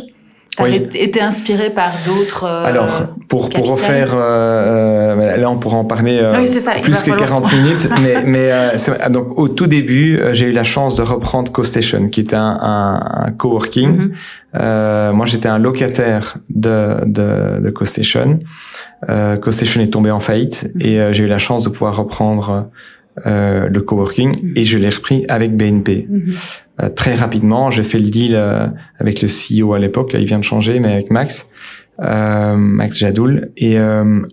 [0.61, 0.89] oui.
[0.95, 2.45] été inspiré par d'autres.
[2.45, 6.73] Euh, Alors, pour pour refaire, euh, euh, là on pourra en parler euh, oui, ça,
[6.83, 10.97] plus que 40 minutes, mais mais euh, donc au tout début, j'ai eu la chance
[10.97, 13.91] de reprendre CoStation, qui était un, un, un coworking.
[13.97, 14.13] Mm
[15.15, 18.41] moi, j'étais un locataire de de, de CoStation.
[19.41, 20.87] CoStation est tombé en faillite mm -hmm.
[20.87, 22.69] et j'ai eu la chance de pouvoir reprendre
[23.27, 26.07] euh, le coworking mm et je l'ai repris avec BNP.
[26.09, 26.33] Mm
[26.81, 28.67] euh, très rapidement, j'ai fait le deal euh,
[28.99, 31.51] avec le CEO à l'époque, là il vient de changer, mais avec Max,
[32.01, 33.53] euh, Max Jadoul.
[33.59, 33.77] Et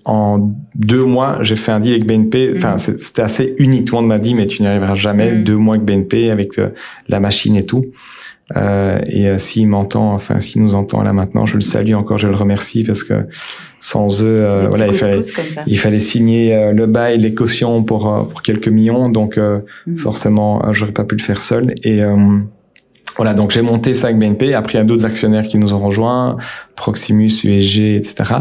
[0.05, 2.53] en deux mois, j'ai fait un deal avec BNP.
[2.55, 3.85] Enfin, mm c'était assez unique.
[3.85, 5.43] Tout le monde m'a dit, mais tu n'y arriveras jamais.
[5.43, 6.53] Deux mois avec BNP, avec
[7.09, 7.85] la machine et tout.
[8.57, 12.17] Euh, et euh, s'il m'entend, enfin s'il nous entend là maintenant, je le salue encore,
[12.17, 13.27] je le remercie parce que
[13.79, 15.21] sans eux, euh, voilà, il fallait,
[15.67, 19.97] il fallait signer euh, le bail, les cautions pour pour quelques millions, donc mm.
[19.97, 21.75] forcément, j'aurais pas pu le faire seul.
[21.83, 22.01] Et
[23.17, 24.53] voilà, donc j'ai monté ça avec BNP.
[24.53, 26.37] Après, il y a d'autres actionnaires qui nous ont rejoints,
[26.75, 28.35] Proximus, USG, etc.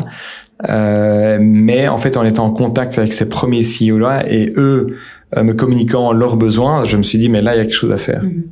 [0.68, 4.96] Euh, mais en fait, en étant en contact avec ces premiers CEO là et eux
[5.36, 7.92] me communiquant leurs besoins, je me suis dit mais là il y a quelque chose
[7.92, 8.22] à faire.
[8.22, 8.44] Mm.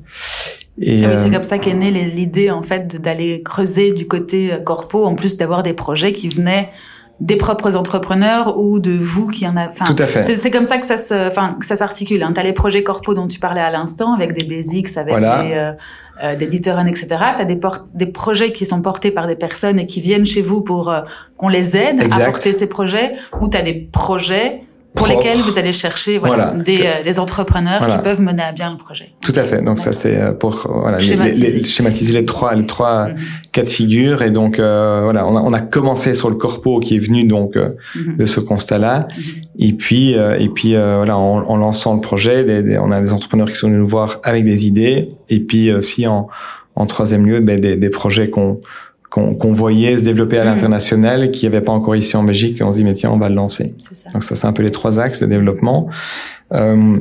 [0.81, 4.07] Et ah oui, c'est euh, comme ça qu'est née l'idée en fait d'aller creuser du
[4.07, 6.71] côté euh, corpo, en plus d'avoir des projets qui venaient
[7.21, 9.69] des propres entrepreneurs ou de vous qui en a.
[9.69, 10.23] Enfin, Tout à fait.
[10.23, 12.23] C'est comme ça que ça se, enfin, que ça s'articule.
[12.23, 12.33] Hein.
[12.35, 15.43] T'as les projets corpo dont tu parlais à l'instant, avec des basics, avec voilà.
[15.43, 15.73] des, euh,
[16.23, 17.07] euh, des etc.
[17.37, 17.59] T'as des,
[17.95, 21.01] des projets qui sont portés par des personnes et qui viennent chez vous pour euh,
[21.39, 22.23] qu'on les aide exact.
[22.23, 23.13] à porter ces projets.
[23.41, 24.63] Ou t'as des projets
[24.97, 28.71] pour lesquels vous allez chercher voilà, Des, euh, des, entrepreneurs qui peuvent mener à bien
[28.71, 29.13] le projet.
[29.21, 29.63] Tout à fait.
[29.63, 31.53] Donc ça c'est euh, pour voilà, schématiser.
[31.53, 33.51] Les, les, schématiser les trois les trois mm-hmm.
[33.53, 36.81] cas de figure et donc euh, voilà on a, on a commencé sur le corpo
[36.81, 38.17] qui est venu donc euh, mm-hmm.
[38.17, 39.43] de ce constat là mm-hmm.
[39.59, 43.49] et puis et puis voilà en, en, lançant le projet les, on a des entrepreneurs
[43.49, 46.29] qui sont venus nous voir avec des idées et puis aussi en
[46.79, 48.61] en troisième lieu ben, des, des projets qu'on
[49.11, 50.47] qu'on voyait se développer à mm.
[50.47, 53.11] l'international, qui n'y avait pas encore ici en Belgique, et on se dit, mais tiens,
[53.11, 53.75] on va le lancer.
[53.79, 54.11] Ça.
[54.11, 55.89] Donc ça, c'est un peu les trois axes de développement.
[56.53, 56.99] Euh,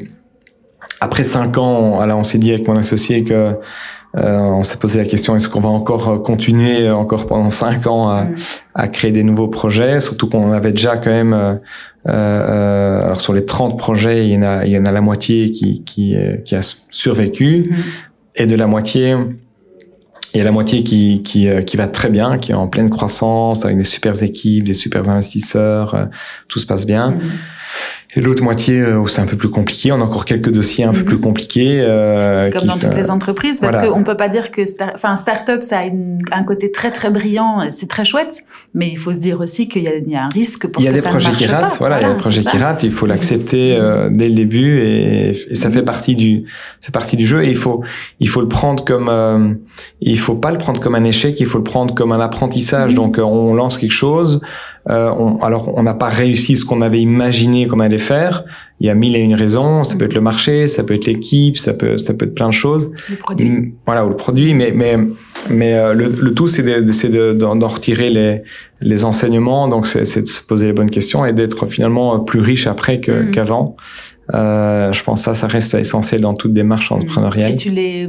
[1.01, 3.56] après cinq ans, alors on s'est dit avec mon associé que
[4.18, 8.10] euh, on s'est posé la question est-ce qu'on va encore continuer encore pendant cinq ans
[8.10, 8.36] à, mm.
[8.74, 11.56] à créer des nouveaux projets, surtout qu'on avait déjà quand même euh,
[12.08, 15.01] euh, alors sur les 30 projets, il y en a il y en a la
[15.01, 18.43] moitié qui qui, qui a survécu mm-hmm.
[18.43, 19.16] et de la moitié
[20.36, 22.67] il y a la moitié qui, qui, euh, qui va très bien, qui est en
[22.67, 26.05] pleine croissance, avec des super équipes, des super investisseurs, euh,
[26.49, 27.11] tout se passe bien.
[27.11, 27.21] Mm-hmm.
[28.16, 29.91] Et l'autre moitié euh, où c'est un peu plus compliqué.
[29.91, 31.05] On a encore quelques dossiers un peu mhm.
[31.05, 31.82] plus compliqués.
[31.82, 34.61] Euh, c'est comme dans toutes les entreprises, parce qu'on peut pas dire que,
[34.93, 38.43] enfin, start-up, ça a un côté très très brillant, c'est très chouette,
[38.74, 40.88] mais il faut se dire aussi qu'il y, y, a un risque pour il y
[40.88, 42.84] a que des projets qui ratent, voilà, il y a des projets qui ratent.
[42.84, 45.86] Il faut l'accepter euh, dès le début et, et ça fait mhm.
[45.86, 46.45] partie du,
[46.80, 47.43] c'est partie du jeu.
[47.43, 47.84] Et il faut,
[48.20, 49.53] il faut le prendre comme, euh,
[49.99, 52.91] il faut pas le prendre comme un échec, il faut le prendre comme un apprentissage.
[52.91, 52.95] Mhm.
[52.95, 54.41] Donc on lance quelque chose.
[54.88, 58.43] Euh, on, alors on n'a pas réussi ce qu'on avait imaginé qu'on allait faire.
[58.79, 59.83] Il y a mille et une raisons.
[59.83, 62.49] Ça peut être le marché, ça peut être l'équipe, ça peut ça peut être plein
[62.49, 62.91] de choses.
[63.09, 63.49] Le produit.
[63.49, 64.53] Mm, voilà, ou le produit.
[64.53, 64.95] Mais mais
[65.49, 68.43] mais euh, le, le, tout c'est de, d'en de, retirer les
[68.81, 69.67] les enseignements.
[69.67, 73.31] Donc c'est de se poser les bonnes questions et d'être finalement plus riche après mm.
[73.31, 73.75] qu'avant.
[74.33, 76.95] Euh, je pense que ça, ça reste essentiel dans toute démarche mm.
[76.95, 77.51] entrepreneuriale.
[77.51, 78.07] Et tu les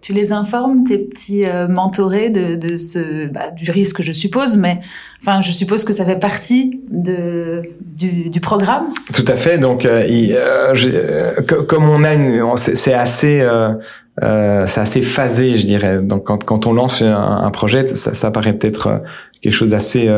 [0.00, 4.56] tu les informes, tes petits euh, mentorés, de, de ce, bah, du risque, je suppose,
[4.56, 4.80] mais
[5.20, 7.62] enfin, je suppose que ça fait partie de,
[7.96, 8.86] du, du programme.
[9.12, 9.58] Tout à fait.
[9.58, 15.66] Donc, euh, euh, euh comme on a une, c'est assez, euh, c'est assez phasé, je
[15.66, 16.00] dirais.
[16.00, 19.02] Donc, quand, quand on lance un, un projet, ça, ça paraît peut-être
[19.42, 20.08] quelque chose d'assez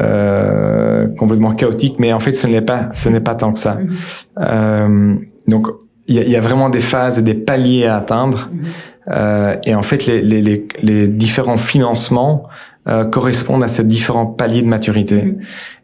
[0.00, 3.76] euh, complètement chaotique, mais en fait, ce n'est pas, ce n'est pas tant que ça.
[3.76, 5.18] Mm-hmm.
[5.48, 5.68] donc,
[6.08, 8.50] il y a, y a, vraiment des phases et des paliers à atteindre.
[8.52, 8.91] Mm-hmm.
[9.10, 12.44] Euh, et en fait, les, les, les, différents financements
[12.88, 15.16] euh, correspondent à ces différents paliers de maturité.
[15.16, 15.36] Mm-hmm.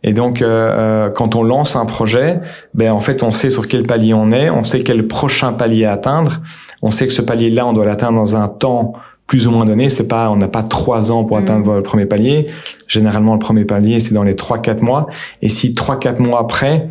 [0.04, 2.40] Et donc, euh, euh, quand on lance un projet,
[2.74, 5.84] ben en fait, on sait sur quel palier on est, on sait quel prochain palier
[5.84, 6.40] atteindre.
[6.82, 8.92] On sait que ce palier-là, on doit l'atteindre dans un temps
[9.26, 9.88] plus ou moins donné.
[9.90, 11.42] C'est pas, on n'a pas trois ans pour mm-hmm.
[11.42, 12.48] atteindre le premier palier.
[12.86, 15.06] Généralement, le premier palier, c'est dans les trois quatre mois.
[15.42, 16.88] Et si trois quatre mois après,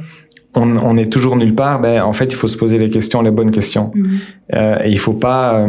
[0.55, 3.21] on, on, est toujours nulle part, ben en fait, il faut se poser les questions,
[3.21, 3.91] les bonnes questions.
[3.93, 4.83] Mm-hmm.
[4.85, 5.67] et il faut pas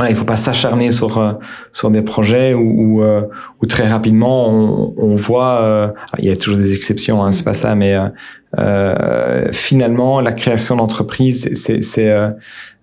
[0.00, 1.34] voilà, il faut pas s'acharner sur euh,
[1.72, 3.26] sur des projets où, où, euh,
[3.60, 5.60] où très rapidement on, on voit.
[5.60, 5.88] Euh,
[6.18, 7.98] il y a toujours des exceptions, hein, c'est pas ça, mais
[9.52, 12.10] finalement la création d'entreprise, c'est c'est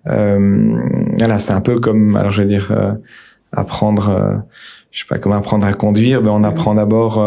[0.05, 2.71] voilà, c'est un peu comme alors je vais dire
[3.51, 4.43] apprendre,
[4.91, 7.19] je sais pas comment apprendre à conduire, mais on apprend d'abord.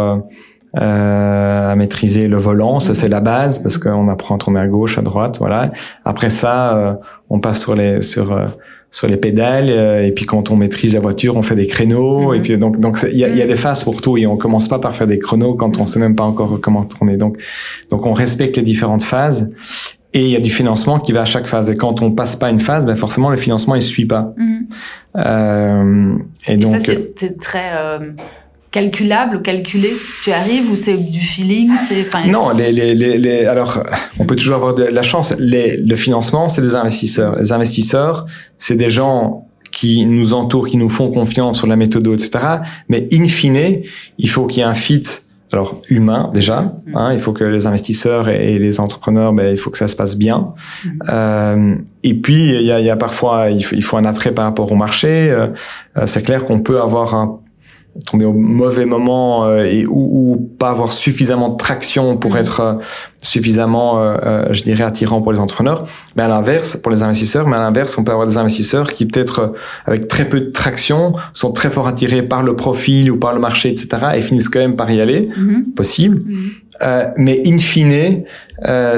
[0.77, 4.69] Euh, à maîtriser le volant, ça c'est la base parce qu'on apprend à tourner à
[4.69, 5.73] gauche, à droite, voilà.
[6.05, 8.39] Après ça, on passe sur les sur
[8.91, 12.35] sur les pédales euh, et puis quand on maîtrise la voiture on fait des créneaux
[12.35, 12.43] et mhm.
[12.43, 14.69] puis donc donc il y a, y a, des phases pour tout et on commence
[14.69, 17.39] pas par faire des chronos quand on sait même pas encore comment tourner donc
[17.91, 19.51] donc on respecte les différentes phases
[20.13, 22.35] et il y a du financement qui va à chaque phase et quand on passe
[22.35, 24.67] pas une phase ben forcément le financement il suit pas mhm.
[25.17, 26.15] euh,
[26.49, 28.11] et, donc ça c'est très euh
[28.71, 29.91] calculable ou calculé
[30.23, 32.51] Tu arrives ou c'est du feeling C'est non.
[32.51, 33.83] Les, les, les, alors,
[34.19, 35.35] on peut toujours avoir de la chance.
[35.39, 37.37] Les, le financement, c'est des investisseurs.
[37.39, 38.27] Les investisseurs,
[38.59, 42.31] c'est des gens qui nous entourent, qui nous font confiance sur la méthode, etc.
[42.89, 43.83] Mais in fine,
[44.19, 45.05] il faut qu'il y ait un fit.
[45.53, 46.97] Alors humain déjà, mm.
[46.97, 49.97] hein, il faut que les investisseurs et, les entrepreneurs, ben, il faut que ça se
[49.97, 50.55] passe bien.
[50.85, 50.89] Mm.
[51.09, 54.31] Euh, et puis il y a, y a parfois il faut, il faut, un attrait
[54.31, 55.29] par rapport au marché.
[55.33, 55.49] Euh,
[56.07, 57.41] c'est clair qu'on peut avoir un
[58.07, 62.39] tomber au mauvais moment euh, et ou, ou, pas avoir suffisamment de traction pour mm.
[62.39, 62.75] être euh,
[63.21, 65.85] suffisamment, euh, je dirais, attirant pour les entrepreneurs.
[66.17, 69.07] Mais à l'inverse, pour les investisseurs, mais à l'inverse, on peut avoir des investisseurs qui
[69.07, 69.53] peut-être
[69.87, 73.41] avec très peu de traction sont très fort attirés par le profil ou par le
[73.41, 73.89] marché, etc.
[74.15, 75.75] et finissent quand même par y aller, mm-hmm.
[75.75, 76.19] possible.
[76.19, 77.13] Mm-hmm.
[77.19, 78.25] mais in fine,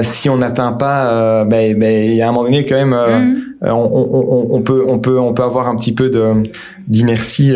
[0.01, 3.67] si on n'atteint pas, ben, ben, il y a un moment donné quand même, mm.
[3.67, 6.43] on, on, on, peut, on peut, on peut avoir un petit peu de
[6.87, 7.55] d'inertie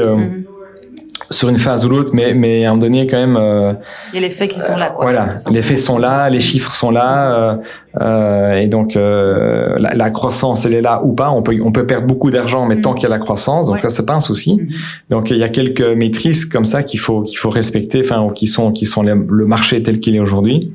[1.30, 3.36] sur une phase ou l'autre, mais mais à un moment donné quand même.
[3.36, 3.73] Euh,
[4.13, 4.89] Il y a les faits qui sont là.
[4.89, 7.55] Quoi, voilà, les faits sont là, les chiffres sont là, euh,
[8.01, 11.30] euh, et donc euh, la, la, croissance elle est là ou pas.
[11.30, 12.95] On peut on peut perdre beaucoup d'argent, mais tant mm.
[12.95, 14.55] qu'il y a la croissance, donc ça c'est pas un souci.
[14.55, 15.09] Mm-hmm.
[15.09, 18.47] Donc il y a quelques maîtrises comme ça qu'il faut qu'il faut respecter, enfin qui
[18.47, 20.71] sont qui sont le marché tel qu'il est aujourd'hui.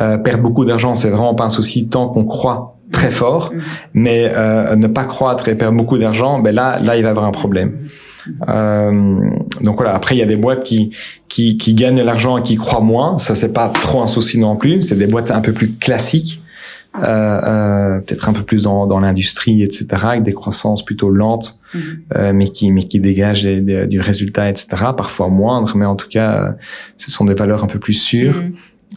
[0.00, 3.60] Euh, perdre beaucoup d'argent, c'est vraiment pas un souci tant qu'on croit très fort, mm-hmm.
[3.94, 7.10] mais euh, ne pas croître et perdre beaucoup d'argent, ben là là il va y
[7.10, 7.78] avoir un problème.
[8.48, 9.20] Euh,
[9.62, 9.94] donc voilà.
[9.94, 10.90] Après, il y a des boîtes qui
[11.28, 13.18] qui, qui gagnent de l'argent et qui croient moins.
[13.18, 14.82] Ça, c'est pas trop un souci non plus.
[14.82, 16.40] C'est des boîtes un peu plus classiques.
[17.02, 21.60] Euh, euh, peut-être un peu plus dans, dans l'industrie, etc., avec des croissances plutôt lentes,
[22.14, 24.66] euh, mais qui mais qui dégagent du résultat, etc.
[24.96, 26.52] Parfois moindre, mais en tout cas, euh,
[26.96, 28.42] ce sont des valeurs un peu plus sûres.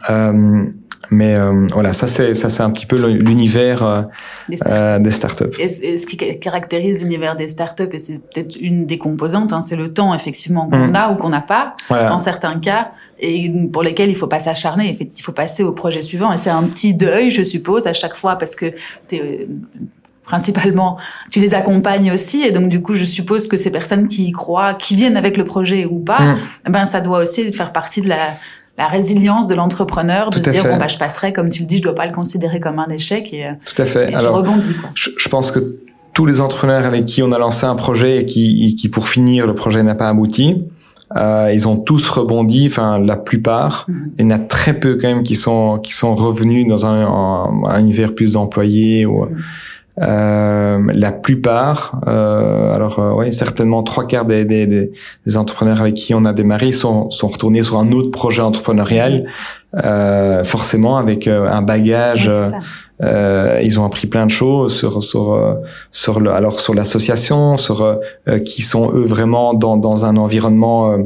[0.08, 0.72] Mm-hmm.
[1.12, 4.02] Mais euh, voilà, ça c'est ça c'est un petit peu l'univers euh,
[4.48, 4.74] des, startups.
[4.74, 5.60] Euh, des startups.
[5.60, 9.76] Et, ce qui caractérise l'univers des startups, et c'est peut-être une des composantes, hein, c'est
[9.76, 10.96] le temps effectivement qu'on mm.
[10.96, 14.96] a ou qu'on n'a pas dans certains cas, et pour lesquels il faut pas s'acharner.
[15.00, 18.16] Il faut passer au projet suivant, et c'est un petit deuil, je suppose, à chaque
[18.16, 18.72] fois parce que
[19.12, 19.48] es,
[20.24, 20.98] principalement,
[21.32, 24.32] tu les accompagnes aussi, et donc du coup, je suppose que ces personnes qui y
[24.32, 26.38] croient, qui viennent avec le projet ou pas, mm.
[26.70, 28.36] ben ça doit aussi faire partie de la
[28.80, 31.78] la résilience de l'entrepreneur de se dire bon bah je passerai comme tu le dis,
[31.78, 34.08] je dois pas le considérer comme un échec et tout à fait.
[34.08, 34.74] Alors, je rebondis.
[34.74, 34.90] Quoi.
[34.96, 35.80] Je, pense que
[36.14, 39.46] tous les entrepreneurs avec qui on a lancé un projet et qui, qui pour finir
[39.46, 40.66] le projet n'a pas abouti,
[41.18, 43.86] euh, ils ont tous rebondi, enfin la plupart.
[43.90, 44.12] Mhm.
[44.18, 47.06] Il y en a très peu quand même qui sont qui sont revenus dans un,
[47.66, 49.36] un, univers plus d'employés ou mhm.
[50.02, 55.96] Euh, la plupart, euh, alors euh, oui, certainement trois quarts des, des, des, entrepreneurs avec
[55.96, 59.30] qui on a démarré sont, sont retournés sur un autre projet entrepreneurial,
[59.84, 62.30] euh, forcément avec euh, un bagage.
[63.02, 65.58] Euh, ils ont appris plein de choses sur sur
[65.92, 68.00] sur le alors sur l'association, sur
[68.46, 70.98] qui sont eux vraiment dans dans un environnement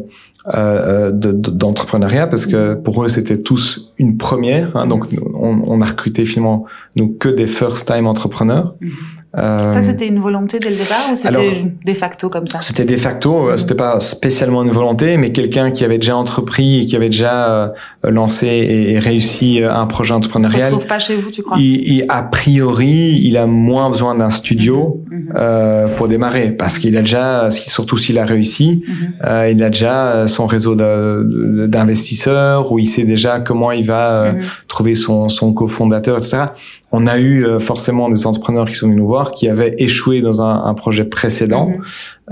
[0.54, 5.86] euh, d'entrepreneuriat parce que pour eux c'était tous une première hein, donc on, on, a
[5.86, 6.66] recruté finalement
[6.98, 8.76] nous que des first time entrepreneurs.
[8.82, 8.90] Mhm.
[8.90, 12.60] Euh, ça, c'était une volonté dès le départ ou c'était de facto comme ça?
[12.62, 13.50] C'était de facto.
[13.50, 17.10] Euh, c'était pas spécialement une volonté, mais quelqu'un qui avait déjà entrepris et qui avait
[17.10, 17.70] déjà euh,
[18.04, 20.74] lancé et, réussi un projet entrepreneurial.
[20.74, 21.58] Il se pas chez vous, tu crois?
[21.60, 25.18] il, A priori, il a moins besoin d'un studio mhm.
[25.18, 25.34] Mhm.
[25.36, 29.14] euh, pour démarrer parce qu'il a déjà, surtout s'il a réussi, mhm.
[29.26, 34.34] euh, il a déjà son réseau d'investisseurs où il sait déjà comment il va
[34.68, 36.46] trouver son, son cofondateur, etc.
[36.92, 40.42] On a eu forcément des entrepreneurs qui sont venus nous voir qui avaient échoué dans
[40.42, 41.82] un, un projet précédent mhm.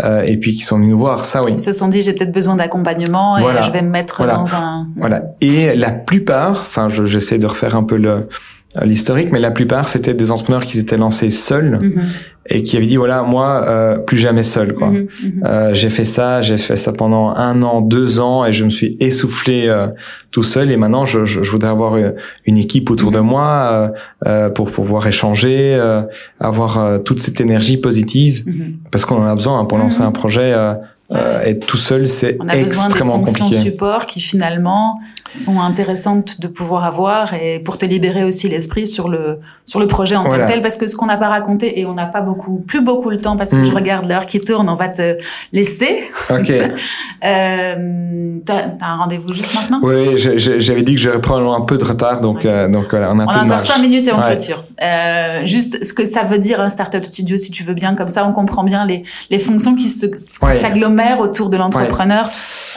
[0.03, 1.25] euh, et puis qui sont venus nous voir.
[1.25, 1.51] Ça, oui.
[1.53, 4.87] Ils se sont dit j'ai peut-être besoin d'accompagnement et je vais me mettre dans un.
[4.97, 5.23] Voilà.
[5.41, 8.27] Et la plupart, enfin, j'essaie de refaire un peu le
[8.83, 12.03] l'historique, mais la plupart c'était des entrepreneurs qui s'étaient lancés seuls mhm.
[12.49, 14.91] et qui avaient dit voilà moi euh, plus jamais seul quoi.
[14.91, 15.43] Mhm, mhm.
[15.45, 18.69] euh, j'ai fait ça, j'ai fait ça pendant un an, deux ans et je me
[18.69, 19.87] suis essoufflé euh,
[20.31, 21.97] tout seul et maintenant je, je, je, voudrais avoir
[22.45, 23.91] une équipe autour de moi
[24.25, 25.77] euh, pour pouvoir échanger,
[26.39, 28.45] avoir toute cette énergie positive
[28.89, 30.55] parce qu'on en a besoin hein, pour lancer un projet.
[31.13, 33.41] Euh, être tout seul, c'est extrêmement compliqué.
[33.41, 34.99] On a besoin de support qui finalement
[35.31, 39.87] sont intéressantes de pouvoir avoir et pour te libérer aussi l'esprit sur le sur le
[39.87, 40.61] projet en tant que tel.
[40.61, 43.17] Parce que ce qu'on n'a pas raconté et on n'a pas beaucoup plus beaucoup le
[43.17, 43.75] temps parce que je mm.
[43.75, 45.17] regarde l'heure qui tourne on va te
[45.51, 46.09] laisser.
[46.29, 46.51] Ok.
[47.23, 49.79] Euh, t'as as un rendez-vous juste maintenant?
[49.83, 53.19] Oui j'avais dit que j'aurais probablement un peu de retard donc euh, donc voilà on
[53.19, 54.65] a, on a encore cinq minutes et on clôture.
[54.81, 58.07] Euh, juste ce que ça veut dire un startup studio si tu veux bien comme
[58.07, 62.27] ça on comprend bien les les fonctions qui se s'agglomèrent autour de l'entrepreneur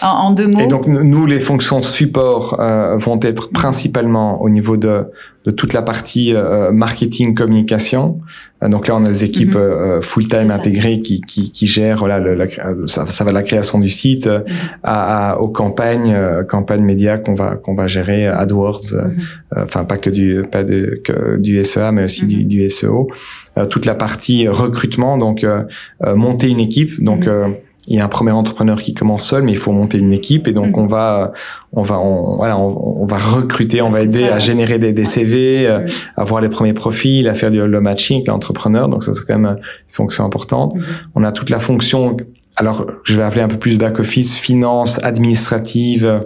[0.02, 4.50] en, en, deux mots et donc nous les fonctions support euh, vont être principalement au
[4.50, 5.06] niveau de,
[5.44, 8.18] de toute la partie euh, marketing communication.
[8.62, 10.02] Euh, donc là, on a des équipes mhm.
[10.02, 12.46] full-time intégrées qui, qui, qui gèrent voilà, le, la,
[12.86, 14.42] ça, ça, va de la création du site mhm.
[14.82, 16.16] à, à, aux campagnes,
[16.48, 19.16] campagnes médias qu'on va qu'on va gérer, AdWords, mhm.
[19.56, 23.08] enfin pas que du pas de, que du SEA, mais aussi du, du, SEO.
[23.70, 25.46] toute la partie recrutement, donc
[26.04, 27.28] monter une équipe, donc
[27.86, 30.48] il y a un premier entrepreneur qui commence seul, mais il faut monter une équipe
[30.48, 30.80] et donc mm.
[30.80, 31.32] on va,
[31.72, 35.66] on va, on, voilà, on, va recruter, on va aider à générer des, des CV,
[35.66, 35.86] euh, mm.
[36.16, 38.88] à voir les premiers profils, à faire du, le matching avec l'entrepreneur.
[38.88, 40.74] Donc ça c'est quand même une fonction importante.
[40.74, 40.80] Mm.
[41.16, 42.16] On a toute la fonction,
[42.56, 46.20] alors je vais appeler un peu plus back office, finance, administrative, euh,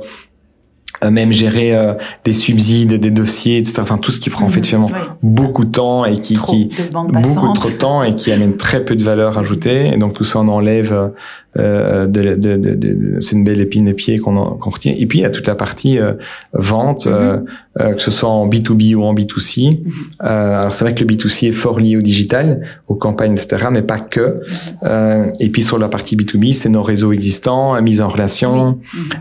[1.05, 1.94] même gérer euh,
[2.24, 3.74] des subsides, des dossiers, etc.
[3.80, 4.90] Enfin tout ce qui prend en fait finalement
[5.22, 8.96] beaucoup de temps et qui, qui beaucoup trop de temps et qui amène très peu
[8.96, 9.92] de valeur ajoutée.
[9.92, 11.12] Et donc tout ça on enlève
[11.57, 14.94] euh, de, de, de, de c'est une belle épine des pieds qu'on qu'on retient.
[14.96, 16.14] Et puis il y a toute la partie euh,
[16.53, 17.40] vente, euh,
[17.76, 19.82] que ce soit en B2B ou en B2C.
[19.82, 20.24] Mm-hmm.
[20.24, 23.68] alors c'est vrai que le B2C est fort lié au digital, aux campagnes, etc.
[23.70, 24.40] Mais pas que.
[24.82, 25.32] Mm-hmm.
[25.40, 28.78] et puis sur la partie B2B, c'est nos réseaux existants, mise en relation.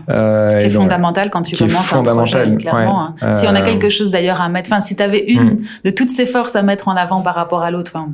[0.08, 3.14] Euh, qui est fondamental quand tu un projet, clairement.
[3.20, 3.32] Hein.
[3.32, 5.56] Si on a quelque chose d'ailleurs à mettre, enfin si tu avais une mm.
[5.84, 8.10] de toutes ces forces à mettre en avant par rapport à l'autre, enfin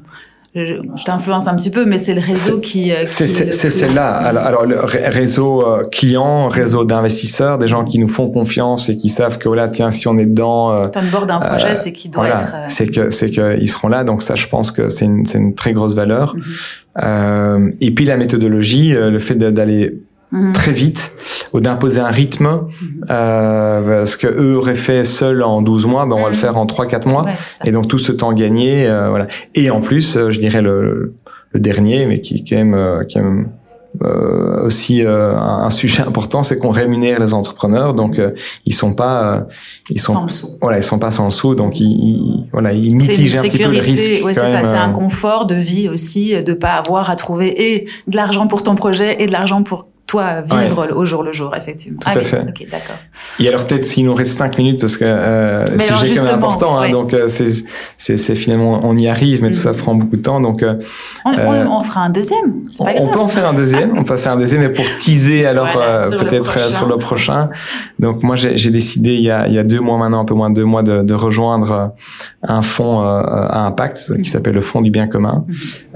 [0.55, 2.93] je, je t'influence un petit peu, mais c'est le réseau qui.
[2.93, 4.09] Euh, c'est celle-là.
[4.09, 8.97] Alors, alors, le réseau euh, client, réseau d'investisseurs, des gens qui nous font confiance et
[8.97, 10.71] qui savent que voilà, tiens, si on est dedans.
[10.71, 12.55] Euh, on bord d'un projet, euh, c'est qu'il doit voilà, être.
[12.69, 14.05] C'est que c'est qu'ils seront là.
[14.05, 16.37] Donc ça, je pense que c'est une, une très grosse valeur.
[16.37, 17.73] Mhm.
[17.81, 19.99] et puis la méthodologie, le fait d'aller
[20.35, 20.53] Mhm.
[20.53, 21.13] très vite
[21.55, 23.05] ou d'imposer un rythme mhm.
[23.11, 26.35] euh, ce que eux auraient fait seuls en 12 mois ben on va le mhm.
[26.35, 27.25] faire en 3 4 mois
[27.65, 31.15] et donc tout ce temps gagné euh, voilà et en plus euh, je dirais le,
[31.53, 33.49] le dernier mais qui, est même euh, qui est même
[34.03, 38.33] euh, aussi euh, un, sujet important, c'est qu'on rémunère les entrepreneurs, donc euh,
[38.67, 39.47] ils sont pas,
[39.89, 43.43] ils sont, sans voilà, ils sont pas sans sous, donc ils, voilà, ils mitigent un
[43.43, 44.25] petit peu le risque.
[44.25, 47.85] Ouais, c'est ça, c'est un confort de vie aussi, de pas avoir à trouver et
[48.09, 51.55] de l'argent pour ton projet et de l'argent pour toi vivre au jour le jour,
[51.57, 51.99] effectivement.
[52.01, 52.41] Tout à fait.
[52.41, 52.97] Ok, d'accord.
[53.41, 56.25] Et alors peut-être s'il nous reste cinq minutes parce que euh, le sujet est quand
[56.25, 57.65] même important, hein, donc euh, c'est
[57.97, 59.79] c'est finalement on y arrive, mais tout ça mhm.
[59.79, 60.75] prend beaucoup de temps, donc euh,
[61.25, 62.63] on, on, euh, on, fera un deuxième.
[62.79, 65.47] On, on, peut en faire un deuxième, on peut faire un deuxième, mais pour teaser
[65.53, 65.69] alors
[66.19, 67.51] peut-être sur le prochain.
[67.99, 70.35] Donc moi j'ai décidé il y a il y a deux mois maintenant, un peu
[70.35, 71.93] moins de deux mois, de, de rejoindre
[72.43, 74.25] un fonds à impact qui mhm.
[74.25, 75.45] s'appelle le Fonds du bien commun,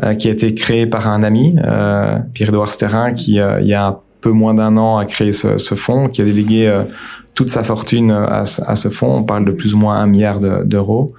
[0.02, 0.16] mhm.
[0.16, 1.56] qui a été créé par un ami,
[2.34, 3.98] Pierre-Edouard Sterrin, qui il y a un
[4.28, 6.82] peu moins d'un an à créer ce, ce fonds, qui a délégué euh,
[7.34, 9.14] toute sa fortune à, à, ce fonds.
[9.16, 11.14] On parle de plus ou moins un milliard d'euros.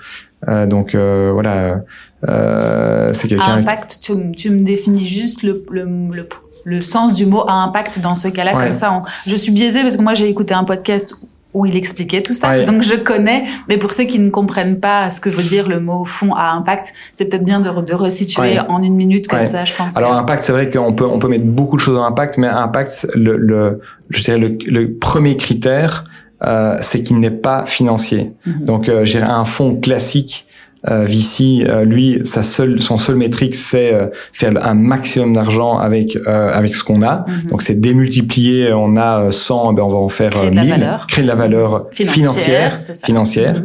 [0.48, 1.82] Euh, donc euh, voilà,
[2.28, 3.58] euh, c'est quelqu'un.
[3.58, 6.28] Impact, tu, tu, me définis juste le, le, le,
[6.66, 9.02] le, sens du mot à impact dans ce cas-là, comme ça.
[9.26, 11.16] je suis biaisée parce que moi j'ai écouté un podcast
[11.54, 12.64] où il expliquait tout ça.
[12.66, 15.80] Donc je connais, mais pour ceux qui ne comprennent pas ce que veut dire le
[15.80, 19.66] mot fond à impact, c'est peut-être bien de, de resituer en une minute comme ça,
[19.66, 19.98] je pense.
[19.98, 22.48] Alors impact, c'est vrai qu'on peut on peut mettre beaucoup de choses en impact, mais
[22.48, 23.80] impact, le, le
[24.10, 26.04] je dirais le, le premier critère,
[26.44, 28.34] euh, c'est qu'il n'est pas financier.
[28.48, 28.66] Mm-hmm.
[28.66, 30.46] Donc euh, j'ai un fonds classique
[30.88, 35.78] euh, Vici, euh, lui, sa seule, son seul métrique, c'est euh, faire un maximum d'argent
[35.78, 37.26] avec euh, avec ce qu'on a.
[37.28, 37.50] Mhm.
[37.50, 38.72] Donc c'est démultiplier.
[38.72, 42.78] On a 100, ben on va en faire créer 1000, créer de la valeur financière.
[43.04, 43.62] Financière.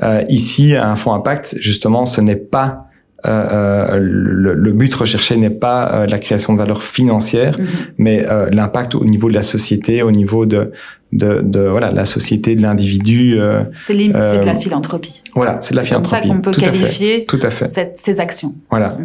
[0.00, 0.24] Mhm.
[0.28, 2.86] ici, un fonds impact, justement, ce n'est pas
[3.26, 7.66] euh, le, le, but recherché n'est pas la création de valeur financière, mhm.
[7.98, 10.72] mais l'impact au niveau de la société, au niveau de
[11.14, 13.38] de, de voilà la société de l'individu.
[13.38, 15.22] Euh, c'est de la euh, philanthropie.
[15.34, 16.10] Voilà, c'est de la philanthropie.
[16.10, 17.64] C'est comme ça qu'on peut Tout qualifier Tout à fait.
[17.64, 18.54] Cette, ces actions.
[18.68, 18.98] Voilà.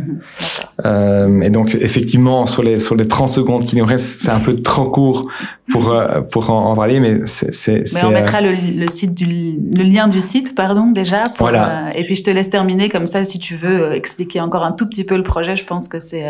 [0.86, 4.39] Euh, et donc effectivement sur les sur les 30 secondes qui nous restent, c'est un
[4.39, 5.30] peu trop court
[5.72, 7.84] pour euh, pour en, en, parler, mais c'est.
[7.93, 11.24] Mais on mettra le, le, site du le lien du site, pardon déjà.
[11.36, 11.95] Pour, voilà.
[11.95, 14.89] et puis je te laisse terminer comme ça si tu veux expliquer encore un tout
[14.89, 15.55] petit peu le projet.
[15.55, 16.26] Je pense que c'est.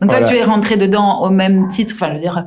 [0.00, 2.44] Donc toi tu es rentré dedans au même titre, enfin je veux dire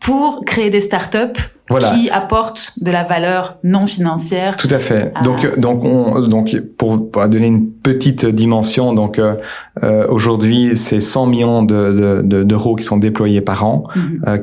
[0.00, 1.38] pour créer des startups
[1.76, 4.56] qui apporte de la valeur non financière.
[4.56, 5.12] Tout à fait.
[5.22, 9.34] Donc, donc, on, donc, pour, pour, donner une petite dimension, donc euh,
[9.82, 13.82] euh aujourd'hui, c'est 100 millions de, de, d'euros qui sont déployés par an,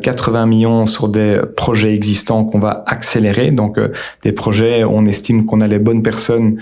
[0.01, 0.35] 80 mhm.
[0.35, 3.51] euh, millions sur des projets existants qu'on va accélérer.
[3.51, 3.89] Donc, euh,
[4.23, 6.57] des projets, on estime qu'on a les bonnes personnes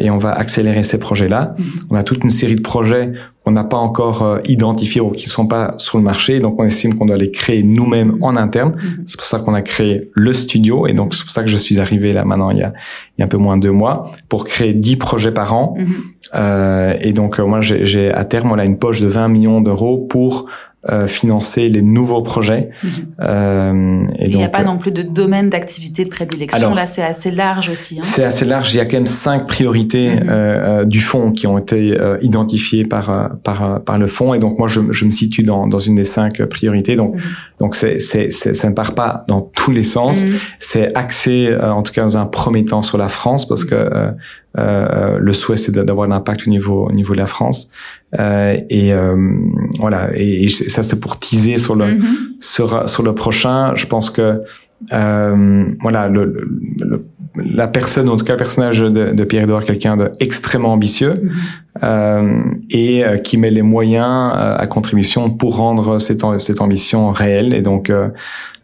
[0.00, 1.52] et on va accélérer ces projets-là.
[1.58, 1.64] Mhm.
[1.90, 3.12] On a toute une série de projets
[3.44, 6.94] qu'on n'a pas encore identifiés ou qui sont pas sur le marché, donc on estime
[6.94, 8.70] qu'on doit les créer nous-mêmes en interne.
[8.70, 9.02] Mhm.
[9.04, 11.56] C'est pour ça qu'on a créé le studio et donc c'est pour ça que je
[11.56, 12.72] suis arrivé là maintenant il y a,
[13.16, 15.74] il y a un peu moins de deux mois pour créer 10 projets par an.
[15.76, 15.86] Mhm.
[16.34, 19.60] Euh, et donc euh, moi j'ai à terme on a une poche de 20 millions
[19.62, 20.46] d'euros pour
[20.90, 22.70] euh, financer les nouveaux projets.
[22.82, 22.90] Mhm.
[23.20, 26.74] Euh, et il n'y a pas non plus de domaine d'activité de prédilection.
[26.74, 27.98] Là, c'est assez large aussi.
[27.98, 28.02] Hein.
[28.02, 28.72] C'est assez large.
[28.72, 30.26] Il y a quand même cinq priorités mhm.
[30.30, 34.34] euh, du fonds qui ont été identifiées par par par le fonds.
[34.34, 36.96] Et donc moi, je, je me situe dans dans une des cinq priorités.
[36.96, 37.20] Donc mhm.
[37.60, 40.24] donc c'est c'est ça ne part pas dans tous les sens.
[40.58, 44.14] C'est axé en tout cas dans un premier temps sur la France parce que
[44.56, 47.70] euh, le souhait c'est d'avoir un impact au niveau au niveau de la France
[48.18, 49.14] euh, et euh,
[49.78, 52.40] voilà et, et, ça c'est pour teaser sur le mm-hmm.
[52.40, 54.40] sur sur le prochain je pense que
[54.92, 56.32] euh, voilà le,
[56.80, 57.04] le,
[57.36, 61.30] la personne en tout cas le personnage de, de Pierre Edouard quelqu'un d'extrêmement ambitieux mm-hmm.
[61.82, 67.62] Et euh, qui met les moyens à contribution pour rendre cette cette ambition réelle et
[67.62, 67.92] donc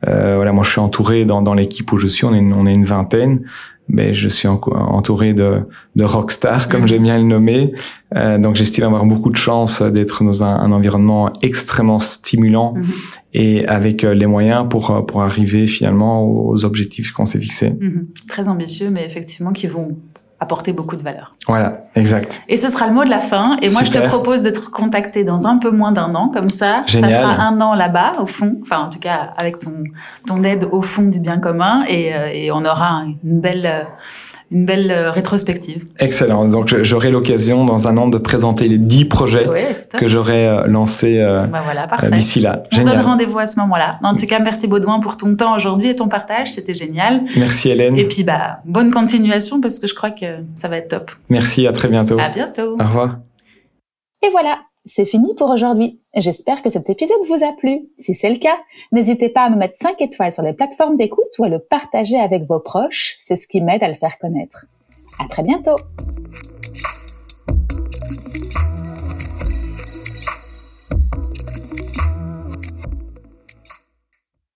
[0.03, 2.75] voilà moi je suis entouré dans dans l'équipe où je suis on est on est
[2.75, 3.41] une vingtaine
[3.89, 5.61] mais je suis entouré de,
[5.97, 6.87] de rockstars, comme mm.
[6.87, 7.73] j'aime bien le nommer.
[8.15, 13.19] Euh, donc j'estime avoir beaucoup de chance d'être dans un, un, environnement extrêmement stimulant mm-hmm.
[13.35, 17.71] et avec euh, les moyens pour, pour arriver finalement aux objectifs qu'on s'est fixés.
[17.71, 18.27] Mm-hmm.
[18.29, 19.99] Très ambitieux, mais effectivement qui vont
[20.45, 21.33] apporter beaucoup de valeur.
[21.49, 22.43] Voilà, exact.
[22.49, 23.57] Et ce sera le mot de la fin.
[23.63, 26.85] Et moi, je te propose d'être contacté dans un peu moins d'un an, comme ça.
[26.87, 28.57] Ça fera un an là-bas, au fond.
[28.63, 29.85] Enfin, en tout cas, avec ton,
[30.27, 31.85] ton aide au fond du bien commun.
[31.89, 33.83] Et, euh, et on aura une belle, euh,
[34.55, 35.85] une belle euh, rétrospective.
[35.99, 36.47] Excellent.
[36.47, 39.47] Donc j'aurai l'occasion dans un an de présenter les dix projets
[39.99, 42.63] que j'aurai euh, lancés euh, bah voilà, d'ici là.
[42.73, 43.99] On se donne rendez-vous à ce moment-là.
[44.03, 46.53] En tout cas, merci Baudouin pour ton temps aujourd'hui et ton partage.
[46.53, 47.25] C'était génial.
[47.37, 47.97] Merci Hélène.
[47.97, 51.11] Et puis bah bonne continuation parce que je crois que ça va être top.
[51.29, 51.67] Merci.
[51.67, 52.17] À très bientôt.
[52.21, 52.77] À bientôt.
[52.79, 53.19] Au revoir.
[54.25, 56.01] Et voilà, c'est fini pour aujourd'hui.
[56.15, 57.89] J'espère que cet épisode vous a plu.
[57.97, 58.59] Si c'est le cas,
[58.93, 62.19] n'hésitez pas à me mettre 5 étoiles sur les plateformes d'écoute ou à le partager
[62.19, 63.17] avec vos proches.
[63.19, 64.67] C'est ce qui m'aide à le faire connaître.
[65.19, 65.77] À très bientôt!